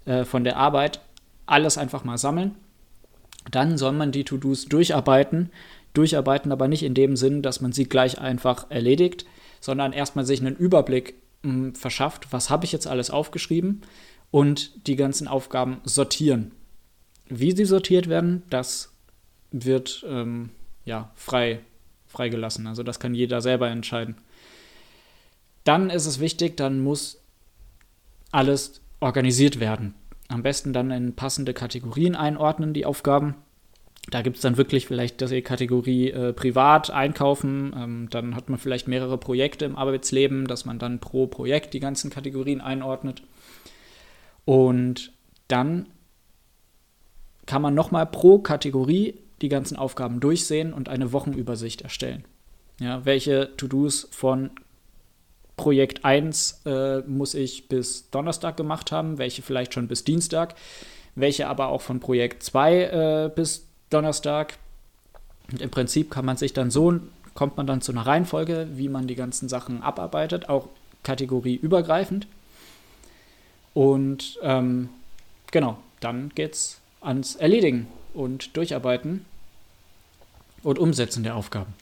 [0.07, 1.01] äh, von der Arbeit.
[1.47, 2.55] Alles einfach mal sammeln.
[3.51, 5.51] Dann soll man die To-Dos durcharbeiten.
[5.93, 9.27] Durcharbeiten aber nicht in dem Sinn, dass man sie gleich einfach erledigt,
[9.61, 13.83] sondern erstmal sich einen Überblick mh, hm, verschafft, was habe ich jetzt alles aufgeschrieben
[14.31, 16.53] und die ganzen Aufgaben sortieren.
[17.29, 18.93] Wie sie sortiert werden, das
[19.51, 20.51] wird ähm,
[20.85, 21.61] ja frei
[22.07, 22.67] freigelassen.
[22.67, 24.17] Also das kann jeder selber entscheiden.
[25.65, 27.23] Dann ist es wichtig, dann muss
[28.33, 29.95] alles organisiert werden.
[30.29, 33.35] Am besten dann in passende Kategorien einordnen, die Aufgaben.
[34.11, 37.75] Da gibt es dann wirklich vielleicht die Kategorie äh, privat einkaufen.
[37.77, 41.81] Ähm, dann hat man vielleicht mehrere Projekte im Arbeitsleben, dass man dann pro Projekt die
[41.81, 43.23] ganzen Kategorien einordnet.
[44.45, 45.13] Und
[45.49, 45.87] dann
[47.47, 52.25] kann man nochmal pro Kategorie die ganzen Aufgaben durchsehen und eine Wochenübersicht erstellen.
[52.79, 54.51] Ja, welche To-Dos von
[55.57, 60.55] Projekt 1 äh, muss ich bis Donnerstag gemacht haben, welche vielleicht schon bis Dienstag,
[61.15, 64.57] welche aber auch von Projekt 2 äh, bis Donnerstag.
[65.53, 67.01] Und im Prinzip kann man sich dann so,
[67.35, 70.69] kommt man dann zu einer Reihenfolge, wie man die ganzen Sachen abarbeitet, auch
[71.03, 72.27] kategorieübergreifend.
[73.75, 74.89] Und ähm,
[75.51, 79.27] genau, dann geht's ans Erledigen und Durcharbeiten
[80.63, 81.75] und Umsetzen der Aufgaben.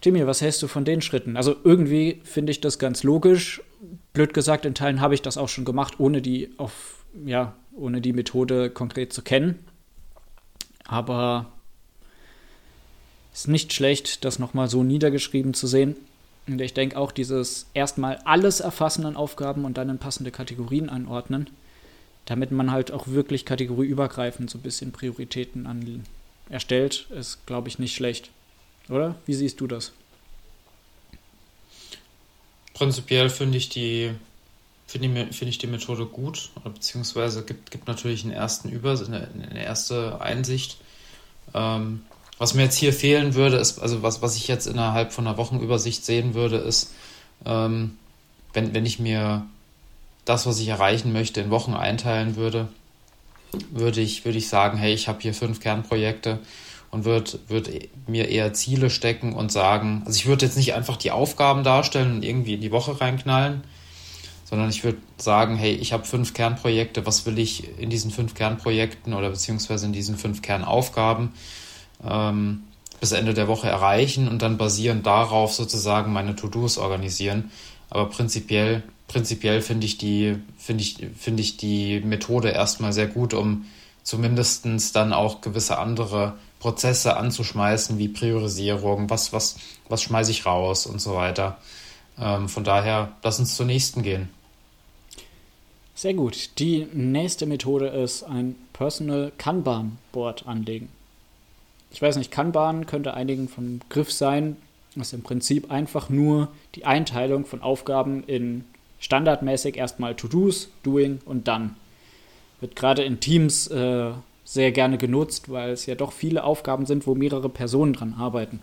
[0.00, 1.36] Timmy, was hältst du von den Schritten?
[1.36, 3.62] Also irgendwie finde ich das ganz logisch.
[4.12, 8.00] Blöd gesagt, in Teilen habe ich das auch schon gemacht, ohne die auf, ja, ohne
[8.00, 9.64] die Methode konkret zu kennen.
[10.84, 11.46] Aber
[13.32, 15.96] es ist nicht schlecht, das nochmal so niedergeschrieben zu sehen.
[16.46, 20.88] Und ich denke auch, dieses erstmal alles erfassen an Aufgaben und dann in passende Kategorien
[20.88, 21.50] einordnen,
[22.26, 26.04] damit man halt auch wirklich kategorieübergreifend so ein bisschen Prioritäten an,
[26.48, 28.30] erstellt, ist, glaube ich, nicht schlecht.
[28.88, 29.16] Oder?
[29.26, 29.92] Wie siehst du das?
[32.74, 34.14] Prinzipiell finde ich die
[34.86, 39.64] finde find ich die Methode gut, beziehungsweise gibt, gibt natürlich einen ersten Über, eine, eine
[39.64, 40.78] erste Einsicht.
[41.54, 42.02] Ähm,
[42.38, 45.38] was mir jetzt hier fehlen würde, ist, also was, was ich jetzt innerhalb von einer
[45.38, 46.92] Wochenübersicht sehen würde, ist,
[47.44, 47.96] ähm,
[48.52, 49.46] wenn, wenn ich mir
[50.24, 52.68] das, was ich erreichen möchte, in Wochen einteilen würde,
[53.70, 56.40] würde ich, würde ich sagen, hey, ich habe hier fünf Kernprojekte
[56.90, 57.70] und würde würd
[58.06, 62.16] mir eher Ziele stecken und sagen, also ich würde jetzt nicht einfach die Aufgaben darstellen
[62.16, 63.64] und irgendwie in die Woche reinknallen,
[64.44, 68.34] sondern ich würde sagen, hey, ich habe fünf Kernprojekte, was will ich in diesen fünf
[68.34, 71.32] Kernprojekten oder beziehungsweise in diesen fünf Kernaufgaben
[72.04, 72.62] ähm,
[73.00, 77.50] bis Ende der Woche erreichen und dann basierend darauf sozusagen meine To-Dos organisieren.
[77.90, 80.36] Aber prinzipiell prinzipiell finde ich die,
[80.68, 83.66] ich, finde ich die Methode erstmal sehr gut, um
[84.02, 89.56] zumindest dann auch gewisse andere Prozesse anzuschmeißen, wie Priorisierung, was, was,
[89.88, 91.58] was schmeiße ich raus und so weiter.
[92.18, 94.30] Ähm, von daher, lass uns zur nächsten gehen.
[95.94, 96.58] Sehr gut.
[96.58, 100.88] Die nächste Methode ist ein Personal Kanban Board anlegen.
[101.90, 104.56] Ich weiß nicht, Kanban könnte einigen vom Griff sein.
[104.94, 108.64] Das ist im Prinzip einfach nur die Einteilung von Aufgaben in
[108.98, 111.70] standardmäßig erstmal To-Dos, Doing und Done.
[112.60, 114.12] Wird gerade in Teams äh,
[114.44, 118.60] sehr gerne genutzt, weil es ja doch viele Aufgaben sind, wo mehrere Personen dran arbeiten.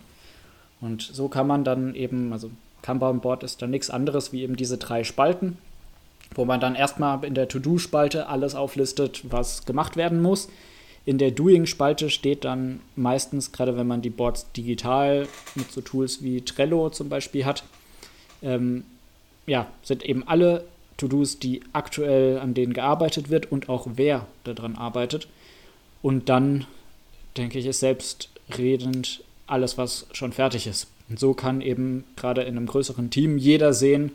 [0.80, 2.50] Und so kann man dann eben, also
[2.82, 5.58] Kanban-Board ist dann nichts anderes wie eben diese drei Spalten,
[6.34, 10.48] wo man dann erstmal in der To-Do-Spalte alles auflistet, was gemacht werden muss.
[11.06, 16.22] In der Doing-Spalte steht dann meistens, gerade wenn man die Boards digital mit so Tools
[16.22, 17.62] wie Trello zum Beispiel hat,
[18.42, 18.84] ähm,
[19.46, 20.64] ja, sind eben alle
[20.96, 25.28] To-Dos, die aktuell an denen gearbeitet wird und auch wer daran arbeitet.
[26.02, 26.66] Und dann,
[27.36, 30.88] denke ich, ist selbstredend alles, was schon fertig ist.
[31.08, 34.12] Und so kann eben gerade in einem größeren Team jeder sehen,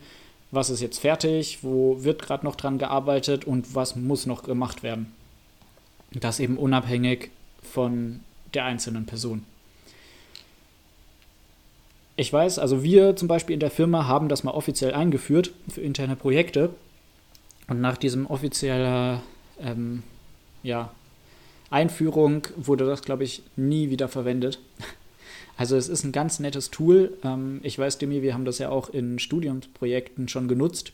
[0.52, 4.82] was ist jetzt fertig, wo wird gerade noch dran gearbeitet und was muss noch gemacht
[4.82, 5.12] werden.
[6.12, 7.30] Das eben unabhängig
[7.62, 8.22] von
[8.56, 9.46] der einzelnen Person.
[12.20, 15.80] Ich weiß, also wir zum Beispiel in der Firma haben das mal offiziell eingeführt für
[15.80, 16.72] interne Projekte.
[17.70, 19.22] Und nach diesem offiziellen
[19.62, 20.04] ähm,
[20.62, 20.92] ja,
[21.70, 24.60] Einführung wurde das, glaube ich, nie wieder verwendet.
[25.56, 27.18] Also es ist ein ganz nettes Tool.
[27.22, 30.94] Ähm, ich weiß, Demi, wir haben das ja auch in Studiumsprojekten schon genutzt.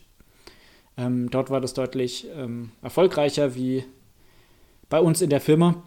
[0.96, 3.84] Ähm, dort war das deutlich ähm, erfolgreicher wie
[4.88, 5.84] bei uns in der Firma.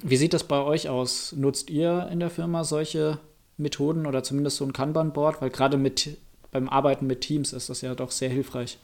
[0.00, 1.32] Wie sieht das bei euch aus?
[1.32, 3.18] Nutzt ihr in der Firma solche
[3.62, 5.40] Methoden oder zumindest so ein Kanban-Board?
[5.40, 6.18] Weil gerade mit,
[6.50, 8.78] beim Arbeiten mit Teams ist das ja doch sehr hilfreich.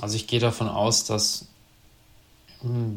[0.00, 1.46] Also ich gehe davon aus, dass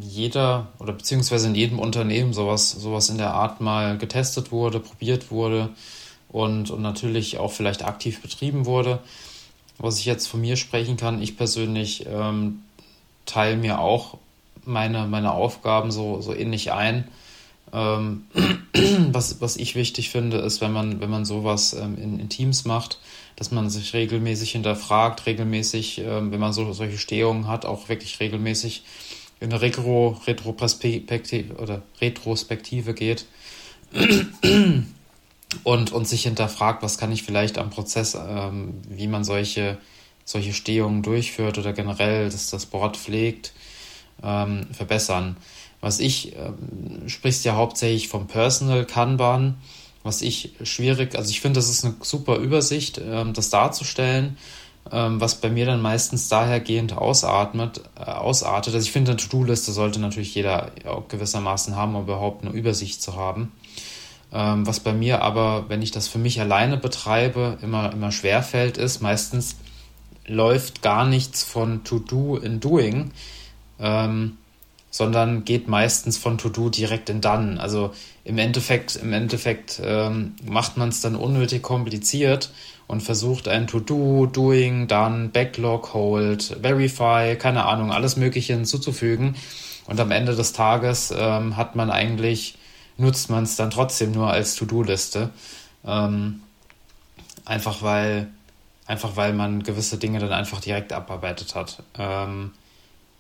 [0.02, 5.32] jeder oder beziehungsweise in jedem Unternehmen sowas, sowas in der Art mal getestet wurde, probiert
[5.32, 5.70] wurde
[6.30, 9.00] und, und natürlich auch vielleicht aktiv betrieben wurde.
[9.78, 12.62] Was ich jetzt von mir sprechen kann, ich persönlich ähm,
[13.26, 14.18] teile mir auch
[14.64, 17.08] meine, meine Aufgaben so, so ähnlich ein.
[17.74, 18.26] Ähm,
[19.12, 22.66] was, was ich wichtig finde, ist, wenn man, wenn man sowas ähm, in, in Teams
[22.66, 23.00] macht,
[23.36, 28.20] dass man sich regelmäßig hinterfragt, regelmäßig, ähm, wenn man so, solche Stehungen hat, auch wirklich
[28.20, 28.84] regelmäßig
[29.40, 33.26] in eine Retro, Retroperspektive oder Retrospektive geht
[35.64, 39.78] und, und sich hinterfragt, was kann ich vielleicht am Prozess, ähm, wie man solche,
[40.24, 43.54] solche Stehungen durchführt oder generell dass das Board pflegt,
[44.24, 45.36] ähm, verbessern.
[45.86, 49.58] Was ich, ähm, sprichst ja hauptsächlich vom Personal Kanban,
[50.04, 54.38] was ich schwierig, also ich finde, das ist eine super Übersicht, ähm, das darzustellen
[54.92, 58.74] ähm, was bei mir dann meistens dahergehend ausatmet, äh, ausartet.
[58.76, 60.72] Also ich finde, eine To-Do-Liste sollte natürlich jeder
[61.08, 63.52] gewissermaßen haben, um überhaupt eine Übersicht zu haben.
[64.32, 68.78] Ähm, was bei mir aber, wenn ich das für mich alleine betreibe, immer, immer schwerfällt,
[68.78, 69.56] ist, meistens
[70.28, 73.12] läuft gar nichts von To-Do in Doing,
[73.80, 74.38] ähm,
[74.96, 77.60] sondern geht meistens von To-Do direkt in Done.
[77.60, 77.92] Also
[78.24, 82.50] im Endeffekt, im Endeffekt ähm, macht man es dann unnötig kompliziert
[82.88, 89.36] und versucht ein To-Do, Doing, Done, Backlog, Hold, Verify, keine Ahnung, alles Mögliche hinzuzufügen.
[89.86, 92.58] Und am Ende des Tages ähm, hat man eigentlich,
[92.96, 95.32] nutzt man es dann trotzdem nur als To-Do-Liste.
[95.86, 96.40] Ähm,
[97.44, 98.30] einfach weil,
[98.86, 101.84] einfach weil man gewisse Dinge dann einfach direkt abarbeitet hat.
[102.00, 102.54] Ähm,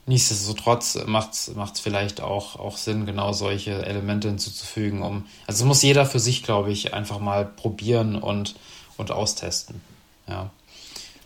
[0.05, 6.05] nichtsdestotrotz macht es vielleicht auch, auch Sinn, genau solche Elemente hinzuzufügen, um, also muss jeder
[6.05, 8.55] für sich, glaube ich, einfach mal probieren und
[8.97, 9.81] und austesten.
[10.27, 10.49] Ja.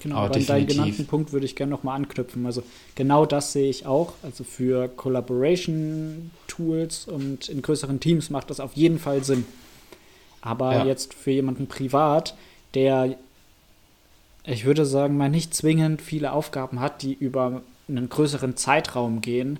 [0.01, 2.45] Genau, aber, an deinen genannten Punkt würde ich gerne nochmal anknüpfen.
[2.45, 2.63] Also
[2.95, 4.13] genau das sehe ich auch.
[4.23, 9.45] Also für Collaboration-Tools und in größeren Teams macht das auf jeden Fall Sinn.
[10.41, 10.85] Aber ja.
[10.85, 12.33] jetzt für jemanden privat,
[12.75, 13.17] der,
[14.45, 19.59] ich würde sagen, mal nicht zwingend viele Aufgaben hat, die über einen größeren Zeitraum gehen,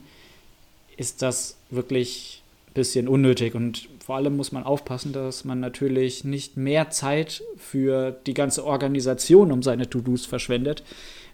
[0.98, 3.56] ist das wirklich ein bisschen unnötig.
[3.56, 8.66] Und vor allem muss man aufpassen, dass man natürlich nicht mehr Zeit für die ganze
[8.66, 10.84] Organisation um seine To-Dos verschwendet,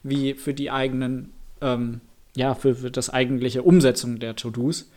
[0.03, 1.31] wie für die eigenen,
[1.61, 2.01] ähm,
[2.35, 4.89] ja, für, für das eigentliche Umsetzung der To-Dos.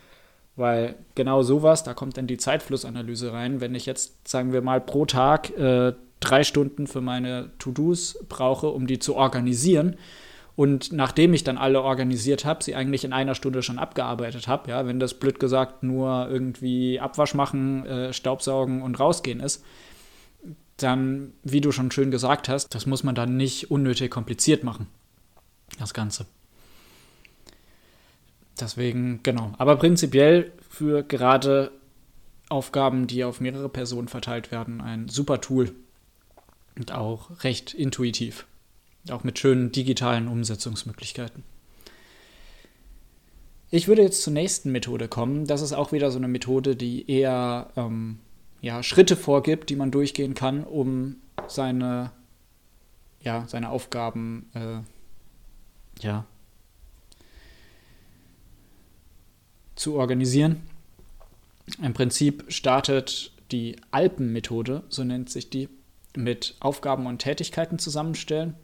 [0.55, 3.61] Weil genau sowas, da kommt dann die Zeitflussanalyse rein.
[3.61, 8.67] Wenn ich jetzt, sagen wir mal, pro Tag äh, drei Stunden für meine To-Dos brauche,
[8.67, 9.95] um die zu organisieren,
[10.59, 14.71] und nachdem ich dann alle organisiert habe, sie eigentlich in einer Stunde schon abgearbeitet habe,
[14.71, 19.63] ja, wenn das blöd gesagt nur irgendwie Abwasch machen, äh, Staubsaugen und rausgehen ist,
[20.75, 24.87] dann, wie du schon schön gesagt hast, das muss man dann nicht unnötig kompliziert machen.
[25.79, 26.25] das Ganze.
[28.59, 29.53] Deswegen, genau.
[29.59, 31.71] Aber prinzipiell für gerade
[32.49, 35.71] Aufgaben, die auf mehrere Personen verteilt werden, ein super Tool.
[36.75, 38.45] Und auch recht intuitiv.
[39.11, 41.43] Auch mit schönen digitalen Umsetzungsmöglichkeiten.
[43.71, 45.45] Ich würde jetzt zur nächsten Methode kommen.
[45.45, 48.19] Das ist auch wieder so eine Methode, die eher ähm,
[48.61, 52.11] ja, Schritte vorgibt, die man durchgehen kann, um seine,
[53.21, 54.79] ja, seine Aufgaben äh,
[56.03, 56.25] ja,
[59.75, 60.61] zu organisieren.
[61.81, 65.69] Im Prinzip startet die Alpenmethode, so nennt sich die,
[66.15, 68.55] mit Aufgaben und Tätigkeiten zusammenstellen.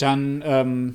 [0.00, 0.94] Dann ähm,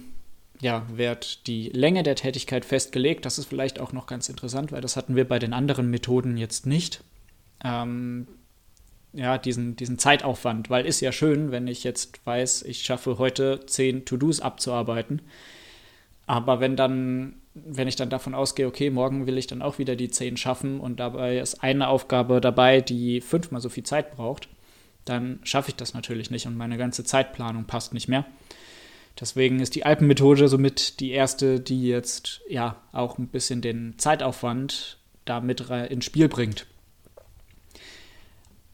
[0.61, 3.25] ja, wird die Länge der Tätigkeit festgelegt.
[3.25, 6.37] Das ist vielleicht auch noch ganz interessant, weil das hatten wir bei den anderen Methoden
[6.37, 7.03] jetzt nicht.
[7.63, 8.27] Ähm,
[9.13, 13.65] ja, diesen, diesen Zeitaufwand, weil ist ja schön, wenn ich jetzt weiß, ich schaffe heute
[13.65, 15.21] zehn To-Dos abzuarbeiten.
[16.25, 19.95] Aber wenn dann, wenn ich dann davon ausgehe, okay, morgen will ich dann auch wieder
[19.95, 24.49] die zehn schaffen und dabei ist eine Aufgabe dabei, die fünfmal so viel Zeit braucht,
[25.05, 28.25] dann schaffe ich das natürlich nicht und meine ganze Zeitplanung passt nicht mehr.
[29.19, 34.97] Deswegen ist die Alpenmethode somit die erste, die jetzt ja auch ein bisschen den Zeitaufwand
[35.23, 36.67] da mit ins Spiel bringt.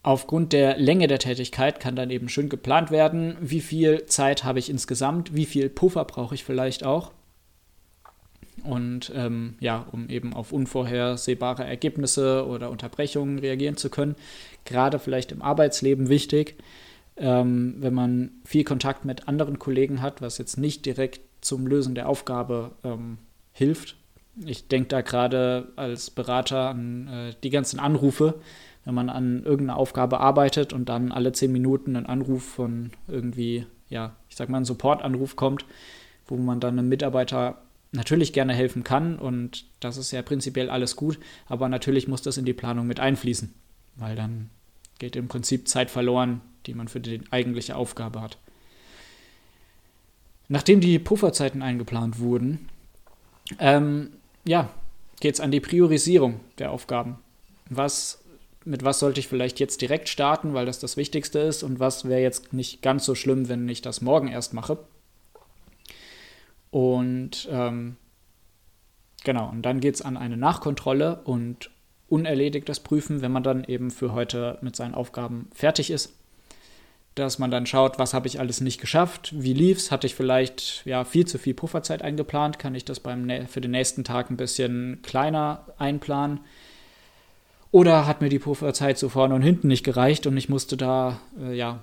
[0.02, 4.58] Aufgrund der Länge der Tätigkeit kann dann eben schön geplant werden, wie viel Zeit habe
[4.58, 7.12] ich insgesamt, wie viel Puffer brauche ich vielleicht auch.
[8.64, 14.16] Und ähm, ja, um eben auf unvorhersehbare Ergebnisse oder Unterbrechungen reagieren zu können.
[14.64, 16.56] Gerade vielleicht im Arbeitsleben wichtig
[17.22, 21.94] ähm, wenn man viel Kontakt mit anderen Kollegen hat, was jetzt nicht direkt zum Lösen
[21.94, 23.18] der Aufgabe ähm,
[23.52, 23.96] hilft.
[24.44, 28.40] Ich denke da gerade als Berater an äh, die ganzen Anrufe,
[28.84, 33.66] wenn man an irgendeiner Aufgabe arbeitet und dann alle zehn Minuten ein Anruf von irgendwie,
[33.88, 35.64] ja, ich sag mal, ein Supportanruf kommt,
[36.26, 37.62] wo man dann einem Mitarbeiter
[37.92, 42.36] natürlich gerne helfen kann und das ist ja prinzipiell alles gut, aber natürlich muss das
[42.36, 43.54] in die Planung mit einfließen,
[43.96, 44.50] weil dann
[45.02, 48.38] geht im Prinzip Zeit verloren, die man für die eigentliche Aufgabe hat.
[50.46, 52.68] Nachdem die Pufferzeiten eingeplant wurden,
[53.58, 54.12] ähm,
[54.44, 54.70] ja,
[55.18, 57.18] geht es an die Priorisierung der Aufgaben.
[57.68, 58.22] Was,
[58.64, 62.04] mit was sollte ich vielleicht jetzt direkt starten, weil das das Wichtigste ist und was
[62.04, 64.78] wäre jetzt nicht ganz so schlimm, wenn ich das morgen erst mache.
[66.70, 67.96] Und ähm,
[69.24, 71.71] genau, und dann geht es an eine Nachkontrolle und
[72.12, 76.12] unerledigtes Prüfen, wenn man dann eben für heute mit seinen Aufgaben fertig ist
[77.14, 80.82] dass man dann schaut, was habe ich alles nicht geschafft, wie lief's, hatte ich vielleicht
[80.86, 84.36] ja viel zu viel Pufferzeit eingeplant, kann ich das beim für den nächsten Tag ein
[84.36, 86.40] bisschen kleiner einplanen?
[87.70, 91.20] Oder hat mir die Pufferzeit so vorne und hinten nicht gereicht und ich musste da
[91.38, 91.82] äh, ja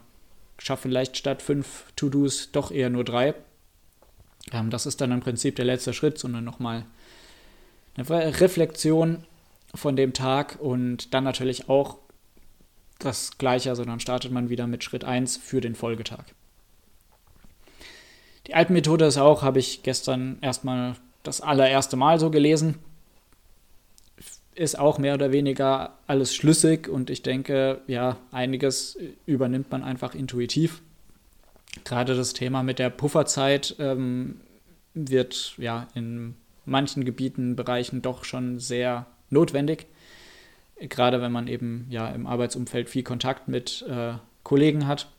[0.58, 3.34] schaffe vielleicht statt fünf To-Dos doch eher nur drei.
[4.52, 6.86] Ähm, das ist dann im Prinzip der letzte Schritt, sondern nochmal
[7.96, 9.24] eine Reflexion
[9.76, 11.97] von dem Tag und dann natürlich auch
[12.99, 16.26] das Gleiche, also startet man wieder mit Schritt 1 für den Folgetag.
[18.47, 22.76] Die Alpenmethode ist auch, habe ich gestern erstmal das allererste Mal so gelesen.
[24.55, 30.15] Ist auch mehr oder weniger alles schlüssig und ich denke, ja, einiges übernimmt man einfach
[30.15, 30.82] intuitiv.
[31.86, 34.41] Gerade das Thema mit der Pufferzeit ähm,
[34.93, 39.88] wird ja in manchen Gebieten, Bereichen doch schon sehr notwendig
[40.88, 44.14] gerade wenn man eben ja im Arbeitsumfeld viel Kontakt mit äh,
[44.44, 45.10] Kollegen hat,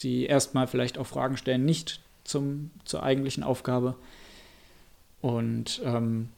[0.00, 3.94] die erstmal vielleicht auch Fragen stellen, nicht zum, zur eigentlichen Aufgabe.
[5.20, 6.30] Und ähm,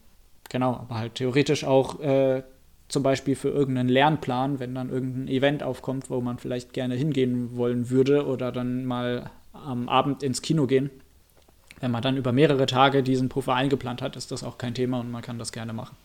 [0.50, 2.42] genau, aber halt theoretisch auch äh,
[2.88, 7.56] zum Beispiel für irgendeinen Lernplan, wenn dann irgendein Event aufkommt, wo man vielleicht gerne hingehen
[7.56, 10.90] wollen würde oder dann mal am Abend ins Kino gehen.
[11.80, 15.00] Wenn man dann über mehrere Tage diesen Puffer eingeplant hat, ist das auch kein Thema
[15.00, 15.96] und man kann das gerne machen.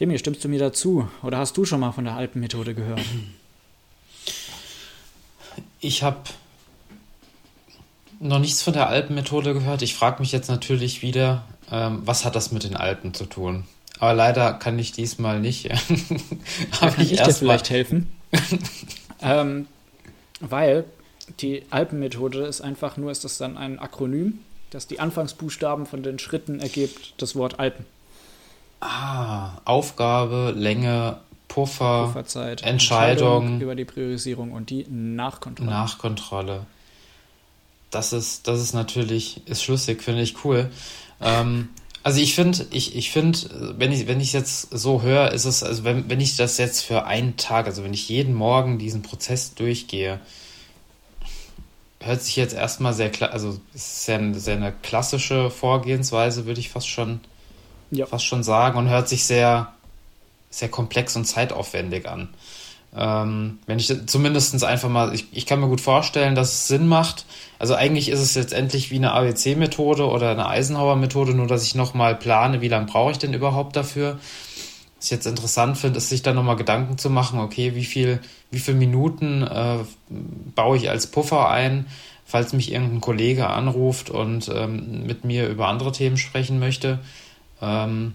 [0.00, 1.08] Demi, stimmst du mir dazu?
[1.22, 3.00] Oder hast du schon mal von der Alpenmethode gehört?
[5.80, 6.18] Ich habe
[8.18, 9.82] noch nichts von der Alpenmethode gehört.
[9.82, 13.64] Ich frage mich jetzt natürlich wieder, ähm, was hat das mit den Alpen zu tun?
[14.00, 15.68] Aber leider kann ich diesmal nicht.
[16.80, 18.12] da kann ich, ich dir vielleicht helfen?
[19.22, 19.68] ähm,
[20.40, 20.84] weil
[21.40, 24.40] die Alpenmethode ist einfach nur, ist das dann ein Akronym,
[24.70, 27.86] das die Anfangsbuchstaben von den Schritten ergibt, das Wort Alpen.
[28.86, 31.16] Ah, Aufgabe, Länge,
[31.48, 35.70] Puffer, Pufferzeit, Entscheidung, Entscheidung über die Priorisierung und die Nachkontrolle.
[35.70, 36.66] Nachkontrolle.
[37.90, 40.70] Das ist, das ist natürlich, ist schlüssig, finde ich cool.
[41.22, 41.70] Ähm,
[42.02, 45.62] also ich finde, ich, ich finde, wenn ich, wenn ich jetzt so höre, ist es,
[45.62, 49.00] also wenn, wenn ich das jetzt für einen Tag, also wenn ich jeden Morgen diesen
[49.00, 50.20] Prozess durchgehe,
[52.00, 56.88] hört sich jetzt erstmal sehr, also ist sehr, sehr eine klassische Vorgehensweise, würde ich fast
[56.88, 57.20] schon,
[57.96, 58.06] ja.
[58.06, 59.72] fast schon sagen, und hört sich sehr,
[60.50, 62.28] sehr komplex und zeitaufwendig an.
[62.96, 66.86] Ähm, wenn ich zumindest einfach mal, ich, ich kann mir gut vorstellen, dass es Sinn
[66.86, 67.26] macht.
[67.58, 71.74] Also eigentlich ist es jetzt endlich wie eine ABC-Methode oder eine Eisenhower-Methode, nur dass ich
[71.74, 74.18] nochmal plane, wie lange brauche ich denn überhaupt dafür.
[74.96, 78.20] Was ich jetzt interessant finde, ist sich dann nochmal Gedanken zu machen, okay, wie viel,
[78.52, 79.78] wie viele Minuten äh,
[80.54, 81.86] baue ich als Puffer ein,
[82.24, 87.00] falls mich irgendein Kollege anruft und ähm, mit mir über andere Themen sprechen möchte.
[87.64, 88.14] Ähm,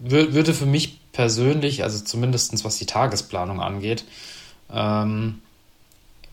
[0.00, 4.04] würde für mich persönlich, also zumindest was die Tagesplanung angeht,
[4.72, 5.40] ähm,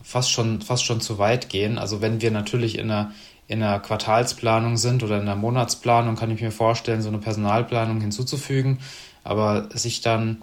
[0.03, 1.77] fast, schon, fast schon zu weit gehen.
[1.77, 3.11] Also wenn wir natürlich in einer,
[3.47, 8.01] in einer Quartalsplanung sind oder in einer Monatsplanung, kann ich mir vorstellen, so eine Personalplanung
[8.01, 8.79] hinzuzufügen.
[9.23, 10.41] Aber sich dann,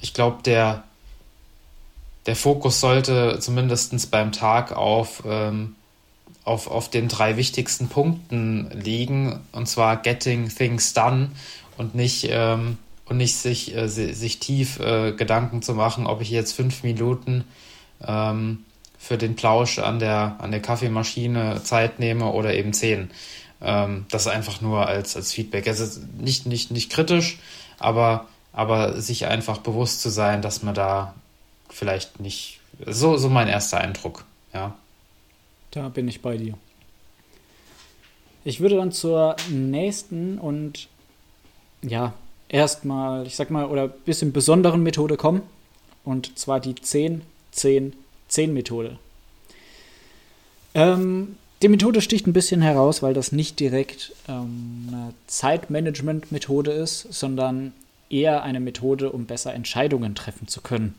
[0.00, 0.84] ich glaube, der,
[2.26, 5.76] der Fokus sollte zumindest beim Tag auf, ähm,
[6.44, 11.30] auf, auf den drei wichtigsten Punkten liegen, und zwar Getting Things Done
[11.76, 16.30] und nicht, ähm, und nicht sich, äh, sich tief äh, Gedanken zu machen, ob ich
[16.30, 17.44] jetzt fünf Minuten
[18.06, 18.64] ähm,
[18.98, 23.10] für den Plausch an der, an der Kaffeemaschine Zeit nehme oder eben zehn.
[23.60, 25.68] Ähm, das einfach nur als, als Feedback.
[25.68, 27.38] Also nicht, nicht, nicht kritisch,
[27.78, 31.14] aber, aber sich einfach bewusst zu sein, dass man da
[31.68, 32.60] vielleicht nicht.
[32.86, 34.74] So, so mein erster Eindruck, ja.
[35.72, 36.54] Da bin ich bei dir.
[38.44, 40.86] Ich würde dann zur nächsten und
[41.82, 42.14] ja,
[42.48, 45.42] erstmal, ich sag mal, oder bisschen besonderen Methode kommen.
[46.04, 48.98] Und zwar die 10-10-10-Methode.
[50.74, 57.12] Ähm, die Methode sticht ein bisschen heraus, weil das nicht direkt ähm, eine Zeitmanagement-Methode ist,
[57.12, 57.72] sondern
[58.10, 60.94] eher eine Methode, um besser Entscheidungen treffen zu können.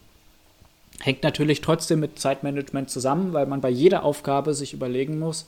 [1.03, 5.45] Hängt natürlich trotzdem mit Zeitmanagement zusammen, weil man bei jeder Aufgabe sich überlegen muss,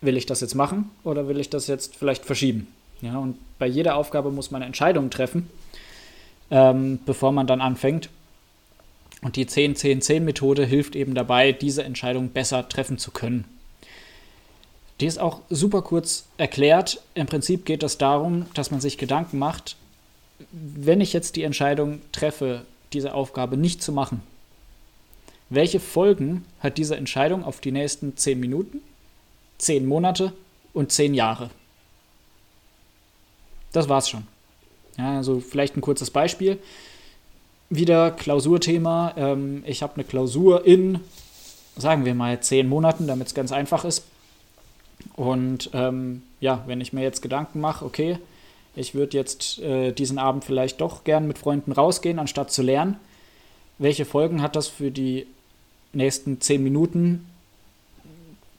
[0.00, 2.66] will ich das jetzt machen oder will ich das jetzt vielleicht verschieben?
[3.00, 5.48] Ja, und bei jeder Aufgabe muss man Entscheidungen treffen,
[6.50, 8.08] ähm, bevor man dann anfängt.
[9.22, 13.44] Und die 10-10-10-Methode hilft eben dabei, diese Entscheidung besser treffen zu können.
[14.98, 17.00] Die ist auch super kurz erklärt.
[17.14, 19.76] Im Prinzip geht es darum, dass man sich Gedanken macht,
[20.50, 24.22] wenn ich jetzt die Entscheidung treffe, diese Aufgabe nicht zu machen,
[25.50, 28.80] welche Folgen hat diese Entscheidung auf die nächsten 10 Minuten,
[29.58, 30.32] 10 Monate
[30.72, 31.50] und 10 Jahre?
[33.72, 34.26] Das war's schon.
[34.98, 36.58] Ja, also vielleicht ein kurzes Beispiel.
[37.68, 39.14] Wieder Klausurthema.
[39.16, 41.00] Ähm, ich habe eine Klausur in,
[41.76, 44.04] sagen wir mal, zehn Monaten, damit es ganz einfach ist.
[45.16, 48.18] Und ähm, ja, wenn ich mir jetzt Gedanken mache, okay,
[48.76, 52.96] ich würde jetzt äh, diesen Abend vielleicht doch gern mit Freunden rausgehen, anstatt zu lernen.
[53.78, 55.26] Welche Folgen hat das für die
[55.92, 57.26] nächsten zehn Minuten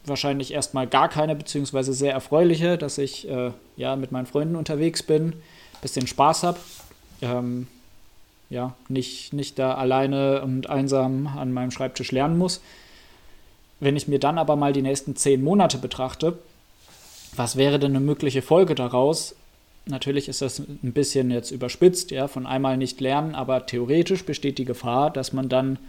[0.05, 5.03] wahrscheinlich erstmal gar keine, beziehungsweise sehr erfreuliche, dass ich äh, ja mit meinen Freunden unterwegs
[5.03, 5.33] bin,
[5.81, 6.59] bisschen Spaß habe.
[7.21, 7.67] Ähm,
[8.49, 12.61] ja, nicht, nicht da alleine und einsam an meinem Schreibtisch lernen muss.
[13.79, 16.37] Wenn ich mir dann aber mal die nächsten zehn Monate betrachte,
[17.35, 19.35] was wäre denn eine mögliche Folge daraus?
[19.85, 24.57] Natürlich ist das ein bisschen jetzt überspitzt, ja, von einmal nicht lernen, aber theoretisch besteht
[24.57, 25.79] die Gefahr, dass man dann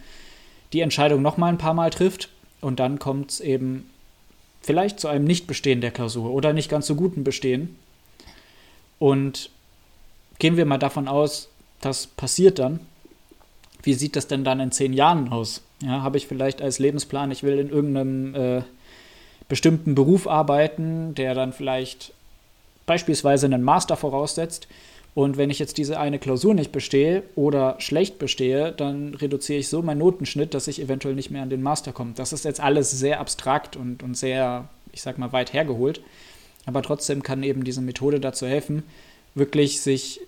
[0.73, 3.89] die Entscheidung noch mal ein paar Mal trifft und dann kommt es eben
[4.61, 7.77] vielleicht zu einem Nichtbestehen der Klausur oder nicht ganz so guten Bestehen.
[8.97, 9.49] Und
[10.39, 11.49] gehen wir mal davon aus,
[11.81, 12.79] das passiert dann.
[13.83, 15.61] Wie sieht das denn dann in zehn Jahren aus?
[15.81, 18.61] Ja, Habe ich vielleicht als Lebensplan, ich will in irgendeinem äh,
[19.49, 22.13] bestimmten Beruf arbeiten, der dann vielleicht
[22.85, 24.67] beispielsweise einen Master voraussetzt
[25.15, 29.69] und wenn ich jetzt diese eine Klausur nicht bestehe oder schlecht bestehe, dann reduziere ich
[29.69, 32.13] so meinen Notenschnitt, dass ich eventuell nicht mehr an den Master komme.
[32.15, 36.01] Das ist jetzt alles sehr abstrakt und, und sehr, ich sag mal, weit hergeholt.
[36.65, 38.83] Aber trotzdem kann eben diese Methode dazu helfen,
[39.35, 40.19] wirklich sich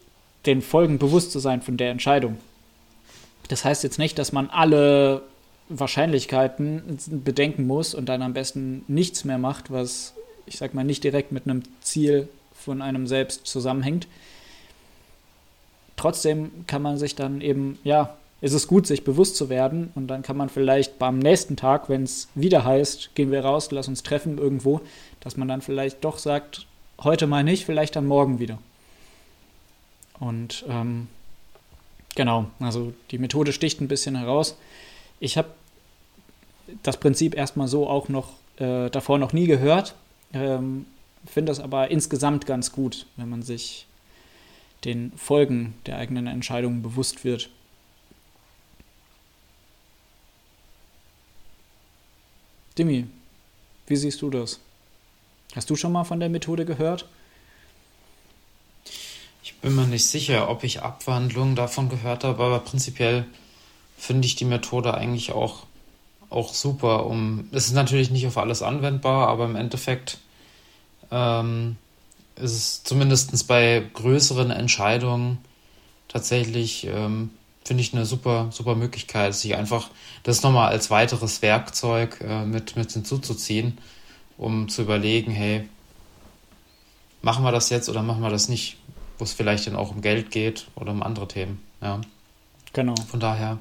[0.45, 2.37] den Folgen bewusst zu sein von der Entscheidung.
[3.47, 5.23] Das heißt jetzt nicht, dass man alle
[5.69, 10.13] Wahrscheinlichkeiten bedenken muss und dann am besten nichts mehr macht, was,
[10.45, 14.07] ich sag mal, nicht direkt mit einem Ziel von einem selbst zusammenhängt
[15.97, 20.07] trotzdem kann man sich dann eben, ja, ist es gut, sich bewusst zu werden und
[20.07, 23.87] dann kann man vielleicht beim nächsten Tag, wenn es wieder heißt, gehen wir raus, lass
[23.87, 24.81] uns treffen irgendwo,
[25.19, 26.67] dass man dann vielleicht doch sagt,
[27.03, 28.59] heute mal nicht, vielleicht dann morgen wieder.
[30.19, 31.07] Und ähm,
[32.15, 34.57] genau, also die Methode sticht ein bisschen heraus.
[35.19, 35.49] Ich habe
[36.83, 39.95] das Prinzip erstmal so auch noch äh, davor noch nie gehört,
[40.33, 40.85] ähm,
[41.25, 43.87] finde das aber insgesamt ganz gut, wenn man sich
[44.85, 47.49] den Folgen der eigenen Entscheidungen bewusst wird.
[52.77, 53.07] Dimi,
[53.87, 54.59] wie siehst du das?
[55.55, 57.07] Hast du schon mal von der Methode gehört?
[59.43, 63.25] Ich bin mir nicht sicher, ob ich Abwandlungen davon gehört habe, aber prinzipiell
[63.97, 65.65] finde ich die Methode eigentlich auch,
[66.29, 67.05] auch super.
[67.05, 70.19] Um, es ist natürlich nicht auf alles anwendbar, aber im Endeffekt
[71.11, 71.77] ähm,
[72.35, 75.39] ist es zumindest bei größeren Entscheidungen
[76.07, 77.31] tatsächlich, ähm,
[77.63, 79.89] finde ich, eine super, super Möglichkeit, sich einfach
[80.23, 83.77] das nochmal als weiteres Werkzeug äh, mit, mit hinzuzuziehen,
[84.37, 85.67] um zu überlegen, hey,
[87.21, 88.77] machen wir das jetzt oder machen wir das nicht?
[89.17, 91.61] wo es vielleicht dann auch um Geld geht oder um andere Themen.
[91.81, 92.01] Ja.
[92.73, 92.95] Genau.
[93.09, 93.59] Von daher.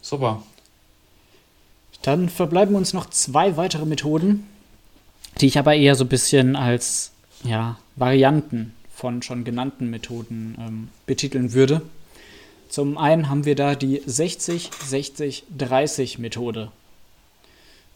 [0.00, 0.42] Super.
[2.02, 4.46] Dann verbleiben uns noch zwei weitere Methoden,
[5.40, 7.12] die ich aber eher so ein bisschen als
[7.44, 11.82] ja, Varianten von schon genannten Methoden ähm, betiteln würde.
[12.68, 16.72] Zum einen haben wir da die 60-60-30-Methode.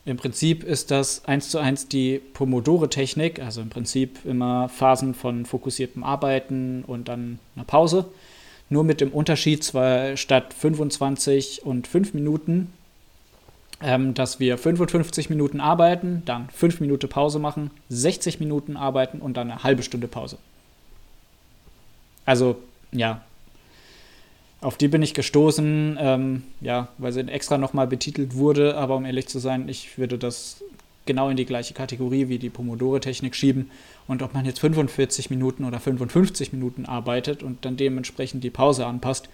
[0.05, 5.45] Im Prinzip ist das eins zu eins die Pomodore-Technik, also im Prinzip immer Phasen von
[5.45, 8.07] fokussiertem Arbeiten und dann eine Pause.
[8.71, 12.73] Nur mit dem Unterschied, zwar statt 25 und 5 Minuten,
[13.83, 19.37] ähm, dass wir 55 Minuten arbeiten, dann 5 Minuten Pause machen, 60 Minuten arbeiten und
[19.37, 20.39] dann eine halbe Stunde Pause.
[22.27, 22.57] Also,
[22.93, 23.23] ja,
[24.61, 29.07] auf die bin ich gestoßen, ähm, ja, weil sie extra nochmal betitelt wurde, aber um
[29.07, 30.63] ehrlich zu sein, ich würde das
[31.07, 33.71] genau in die gleiche Kategorie wie die Pomodore-Technik schieben.
[34.07, 38.87] Und ob man jetzt 45 Minuten oder 55 Minuten arbeitet und dann dementsprechend die Pause
[38.87, 39.29] anpasst,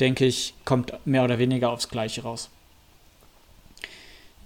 [0.00, 2.48] denke ich, kommt mehr oder weniger aufs Gleiche raus.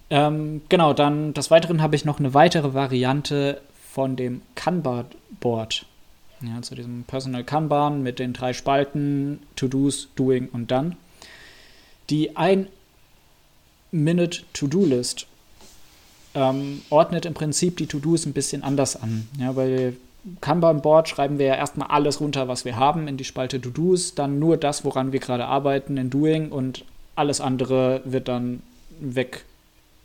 [0.09, 5.85] Ähm, genau, dann des Weiteren habe ich noch eine weitere Variante von dem Kanban-Board.
[6.41, 10.95] Ja, zu diesem Personal Kanban mit den drei Spalten To-Dos, Doing und Done.
[12.09, 15.27] Die Ein-Minute-To-Do-List
[16.33, 19.27] ähm, ordnet im Prinzip die To-Dos ein bisschen anders an.
[19.37, 19.93] Ja, bei
[20.41, 24.39] Kanban-Board schreiben wir ja erstmal alles runter, was wir haben, in die Spalte To-Dos, dann
[24.39, 26.85] nur das, woran wir gerade arbeiten, in Doing und
[27.15, 28.61] alles andere wird dann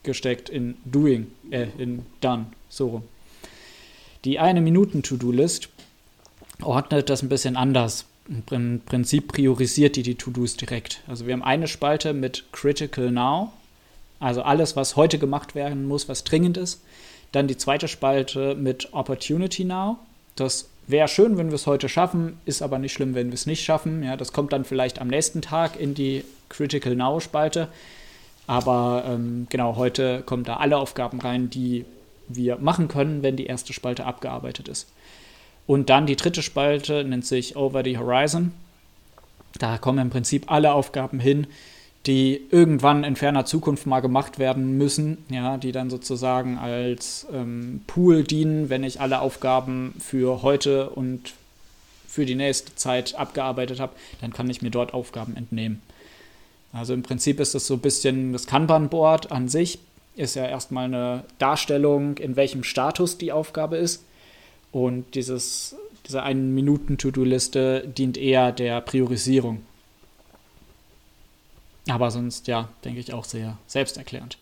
[0.05, 3.03] weggesteckt in Doing, äh, in Done, so rum.
[4.25, 5.69] Die eine Minuten-To-Do-List
[6.63, 8.07] ordnet das ein bisschen anders.
[8.51, 11.03] Im Prinzip priorisiert die die To-Dos direkt.
[11.07, 13.53] Also wir haben eine Spalte mit Critical Now,
[14.19, 16.81] also alles, was heute gemacht werden muss, was dringend ist.
[17.33, 19.99] Dann die zweite Spalte mit Opportunity Now.
[20.37, 23.47] Das wäre schön, wenn wir es heute schaffen, ist aber nicht schlimm, wenn wir es
[23.47, 24.03] nicht schaffen.
[24.03, 27.69] Ja, das kommt dann vielleicht am nächsten Tag in die Critical Now Spalte.
[28.47, 31.85] Aber ähm, genau, heute kommen da alle Aufgaben rein, die
[32.29, 34.89] wir machen können, wenn die erste Spalte abgearbeitet ist.
[35.67, 38.53] Und dann die dritte Spalte nennt sich Over the Horizon.
[39.59, 41.47] Da kommen im Prinzip alle Aufgaben hin,
[42.07, 47.83] die irgendwann in ferner Zukunft mal gemacht werden müssen, ja, die dann sozusagen als ähm,
[47.87, 51.33] Pool dienen, wenn ich alle Aufgaben für heute und
[52.07, 55.81] für die nächste Zeit abgearbeitet habe, dann kann ich mir dort Aufgaben entnehmen.
[56.75, 59.79] Also im Prinzip ist das so ein bisschen das Kanban-Board an sich,
[60.17, 64.05] ist ja erstmal eine Darstellung, in welchem Status die Aufgabe ist.
[64.73, 69.63] Und dieses, diese einen Minuten To-Do-Liste dient eher der Priorisierung.
[71.89, 74.39] Aber sonst, ja, denke ich auch sehr selbsterklärend.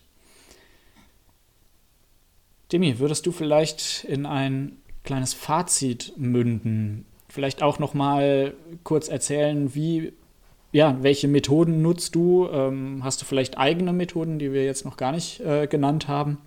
[2.71, 7.05] Demi, würdest du vielleicht in ein kleines Fazit münden?
[7.29, 10.13] Vielleicht auch noch mal kurz erzählen, wie,
[10.73, 12.49] ja, welche Methoden nutzt du?
[12.51, 16.39] Ähm, hast du vielleicht eigene Methoden, die wir jetzt noch gar nicht äh, genannt haben?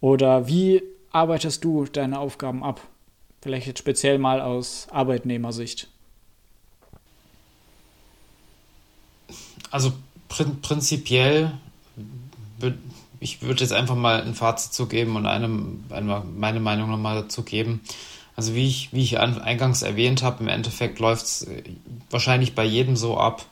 [0.00, 2.80] Oder wie arbeitest du deine Aufgaben ab?
[3.42, 5.88] Vielleicht jetzt speziell mal aus Arbeitnehmersicht.
[9.72, 9.92] Also
[10.28, 11.52] prin prinzipiell,
[13.18, 15.50] ich würde jetzt einfach mal ein Fazit zu geben und eine,
[15.90, 17.80] eine, meine Meinung nochmal dazu geben.
[18.34, 21.62] Also wie ich, wie ich eingangs erwähnt habe, im Endeffekt läuft es äh,
[22.10, 23.44] wahrscheinlich bei jedem so ab,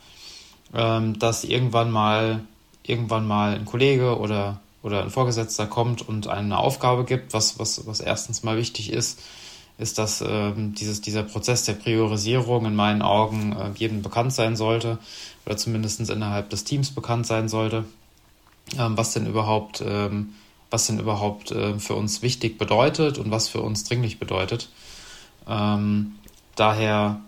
[0.74, 2.40] ähm, dass irgendwann mal
[2.82, 7.86] irgendwann mal ein Kollege oder, oder ein Vorgesetzter kommt und eine Aufgabe gibt, was, was,
[7.86, 9.20] was erstens mal wichtig ist,
[9.78, 14.56] ist, dass ähm, dieses, dieser Prozess der Priorisierung in meinen Augen äh, jedem bekannt sein
[14.56, 14.98] sollte
[15.46, 17.84] oder zumindest innerhalb des Teams bekannt sein sollte,
[18.78, 20.34] ähm, was denn überhaupt, ähm,
[20.70, 24.68] was denn überhaupt äh, für uns wichtig bedeutet und was für uns dringlich bedeutet.
[25.48, 26.12] Ähm,
[26.54, 27.20] daher,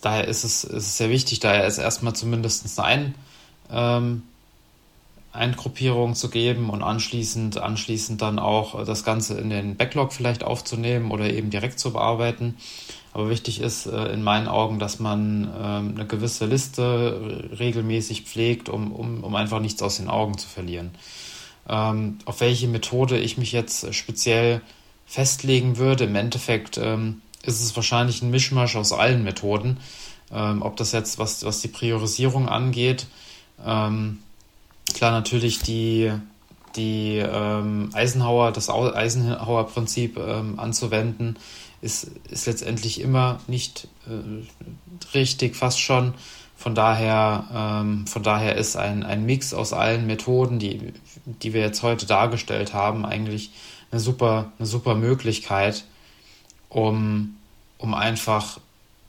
[0.00, 3.14] daher ist es, ist es sehr wichtig, daher ist erstmal zumindest ein
[3.70, 4.22] ähm,
[5.32, 11.10] Eingruppierung zu geben und anschließend, anschließend dann auch das Ganze in den Backlog vielleicht aufzunehmen
[11.10, 12.56] oder eben direkt zu bearbeiten.
[13.12, 18.68] Aber wichtig ist äh, in meinen Augen, dass man ähm, eine gewisse Liste regelmäßig pflegt,
[18.68, 20.90] um, um, um einfach nichts aus den Augen zu verlieren.
[21.68, 24.60] Ähm, auf welche Methode ich mich jetzt speziell
[25.06, 26.04] festlegen würde.
[26.04, 29.78] Im Endeffekt ähm, ist es wahrscheinlich ein Mischmasch aus allen Methoden.
[30.32, 33.06] Ähm, ob das jetzt, was, was die Priorisierung angeht,
[33.64, 34.18] ähm,
[34.94, 36.12] klar natürlich die,
[36.76, 41.36] die ähm, Eisenhower, das Eisenhower-Prinzip ähm, anzuwenden,
[41.82, 46.14] ist, ist letztendlich immer nicht äh, richtig, fast schon.
[46.64, 50.94] Von daher, ähm, von daher ist ein, ein Mix aus allen Methoden, die,
[51.26, 53.50] die wir jetzt heute dargestellt haben, eigentlich
[53.90, 55.84] eine super, eine super Möglichkeit,
[56.70, 57.36] um,
[57.76, 58.60] um einfach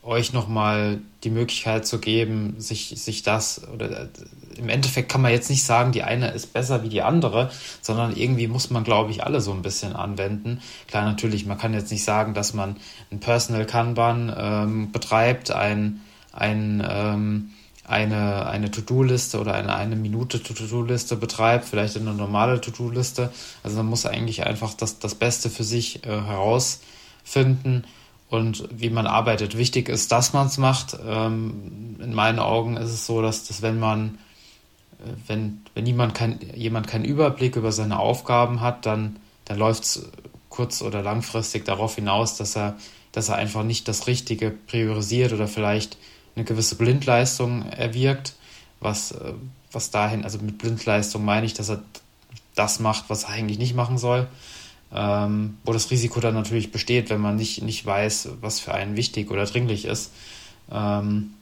[0.03, 4.09] euch nochmal die Möglichkeit zu geben, sich, sich das, oder
[4.57, 7.51] im Endeffekt kann man jetzt nicht sagen, die eine ist besser wie die andere,
[7.81, 10.59] sondern irgendwie muss man, glaube ich, alle so ein bisschen anwenden.
[10.87, 12.75] Klar, natürlich, man kann jetzt nicht sagen, dass man
[13.11, 16.01] ein Personal Kanban ähm, betreibt, ein,
[16.35, 17.49] ein, ähm,
[17.87, 23.31] eine, eine To-Do-Liste oder eine eine Minute To-Do-Liste betreibt, vielleicht eine normale To-Do-Liste.
[23.63, 27.85] Also man muss eigentlich einfach das, das Beste für sich äh, herausfinden
[28.29, 29.57] und wie man arbeitet.
[29.57, 30.97] Wichtig ist, dass man es macht.
[31.07, 34.17] Ähm, in meinen Augen ist es so, dass, dass wenn man,
[34.99, 39.83] äh, wenn, wenn jemand, kein, jemand keinen Überblick über seine Aufgaben hat, dann, dann läuft
[39.83, 40.09] es
[40.49, 42.77] kurz- oder langfristig darauf hinaus, dass er,
[43.11, 45.97] dass er einfach nicht das Richtige priorisiert oder vielleicht
[46.35, 48.35] eine gewisse Blindleistung erwirkt,
[48.79, 49.33] was, äh,
[49.71, 51.81] was dahin, also mit Blindleistung meine ich, dass er
[52.55, 54.27] das macht, was er eigentlich nicht machen soll
[54.95, 58.95] ähm, wo das Risiko dann natürlich besteht, wenn man nicht, nicht weiß, was für einen
[58.95, 60.11] wichtig oder dringlich ist.
[60.71, 61.33] Ähm,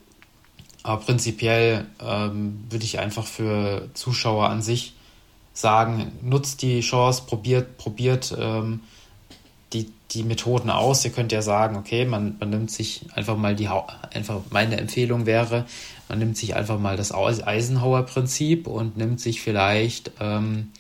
[0.81, 4.95] aber prinzipiell ähm, würde ich einfach für Zuschauer an sich
[5.53, 8.81] sagen, nutzt die Chance, probiert, probiert ähm,
[10.13, 11.03] die, Methoden aus.
[11.05, 13.69] Ihr könnt ja sagen, okay, man, man nimmt sich einfach mal die,
[14.13, 15.65] einfach meine Empfehlung wäre,
[16.09, 20.71] man nimmt sich einfach mal das Eisenhower-Prinzip und nimmt sich vielleicht ähm,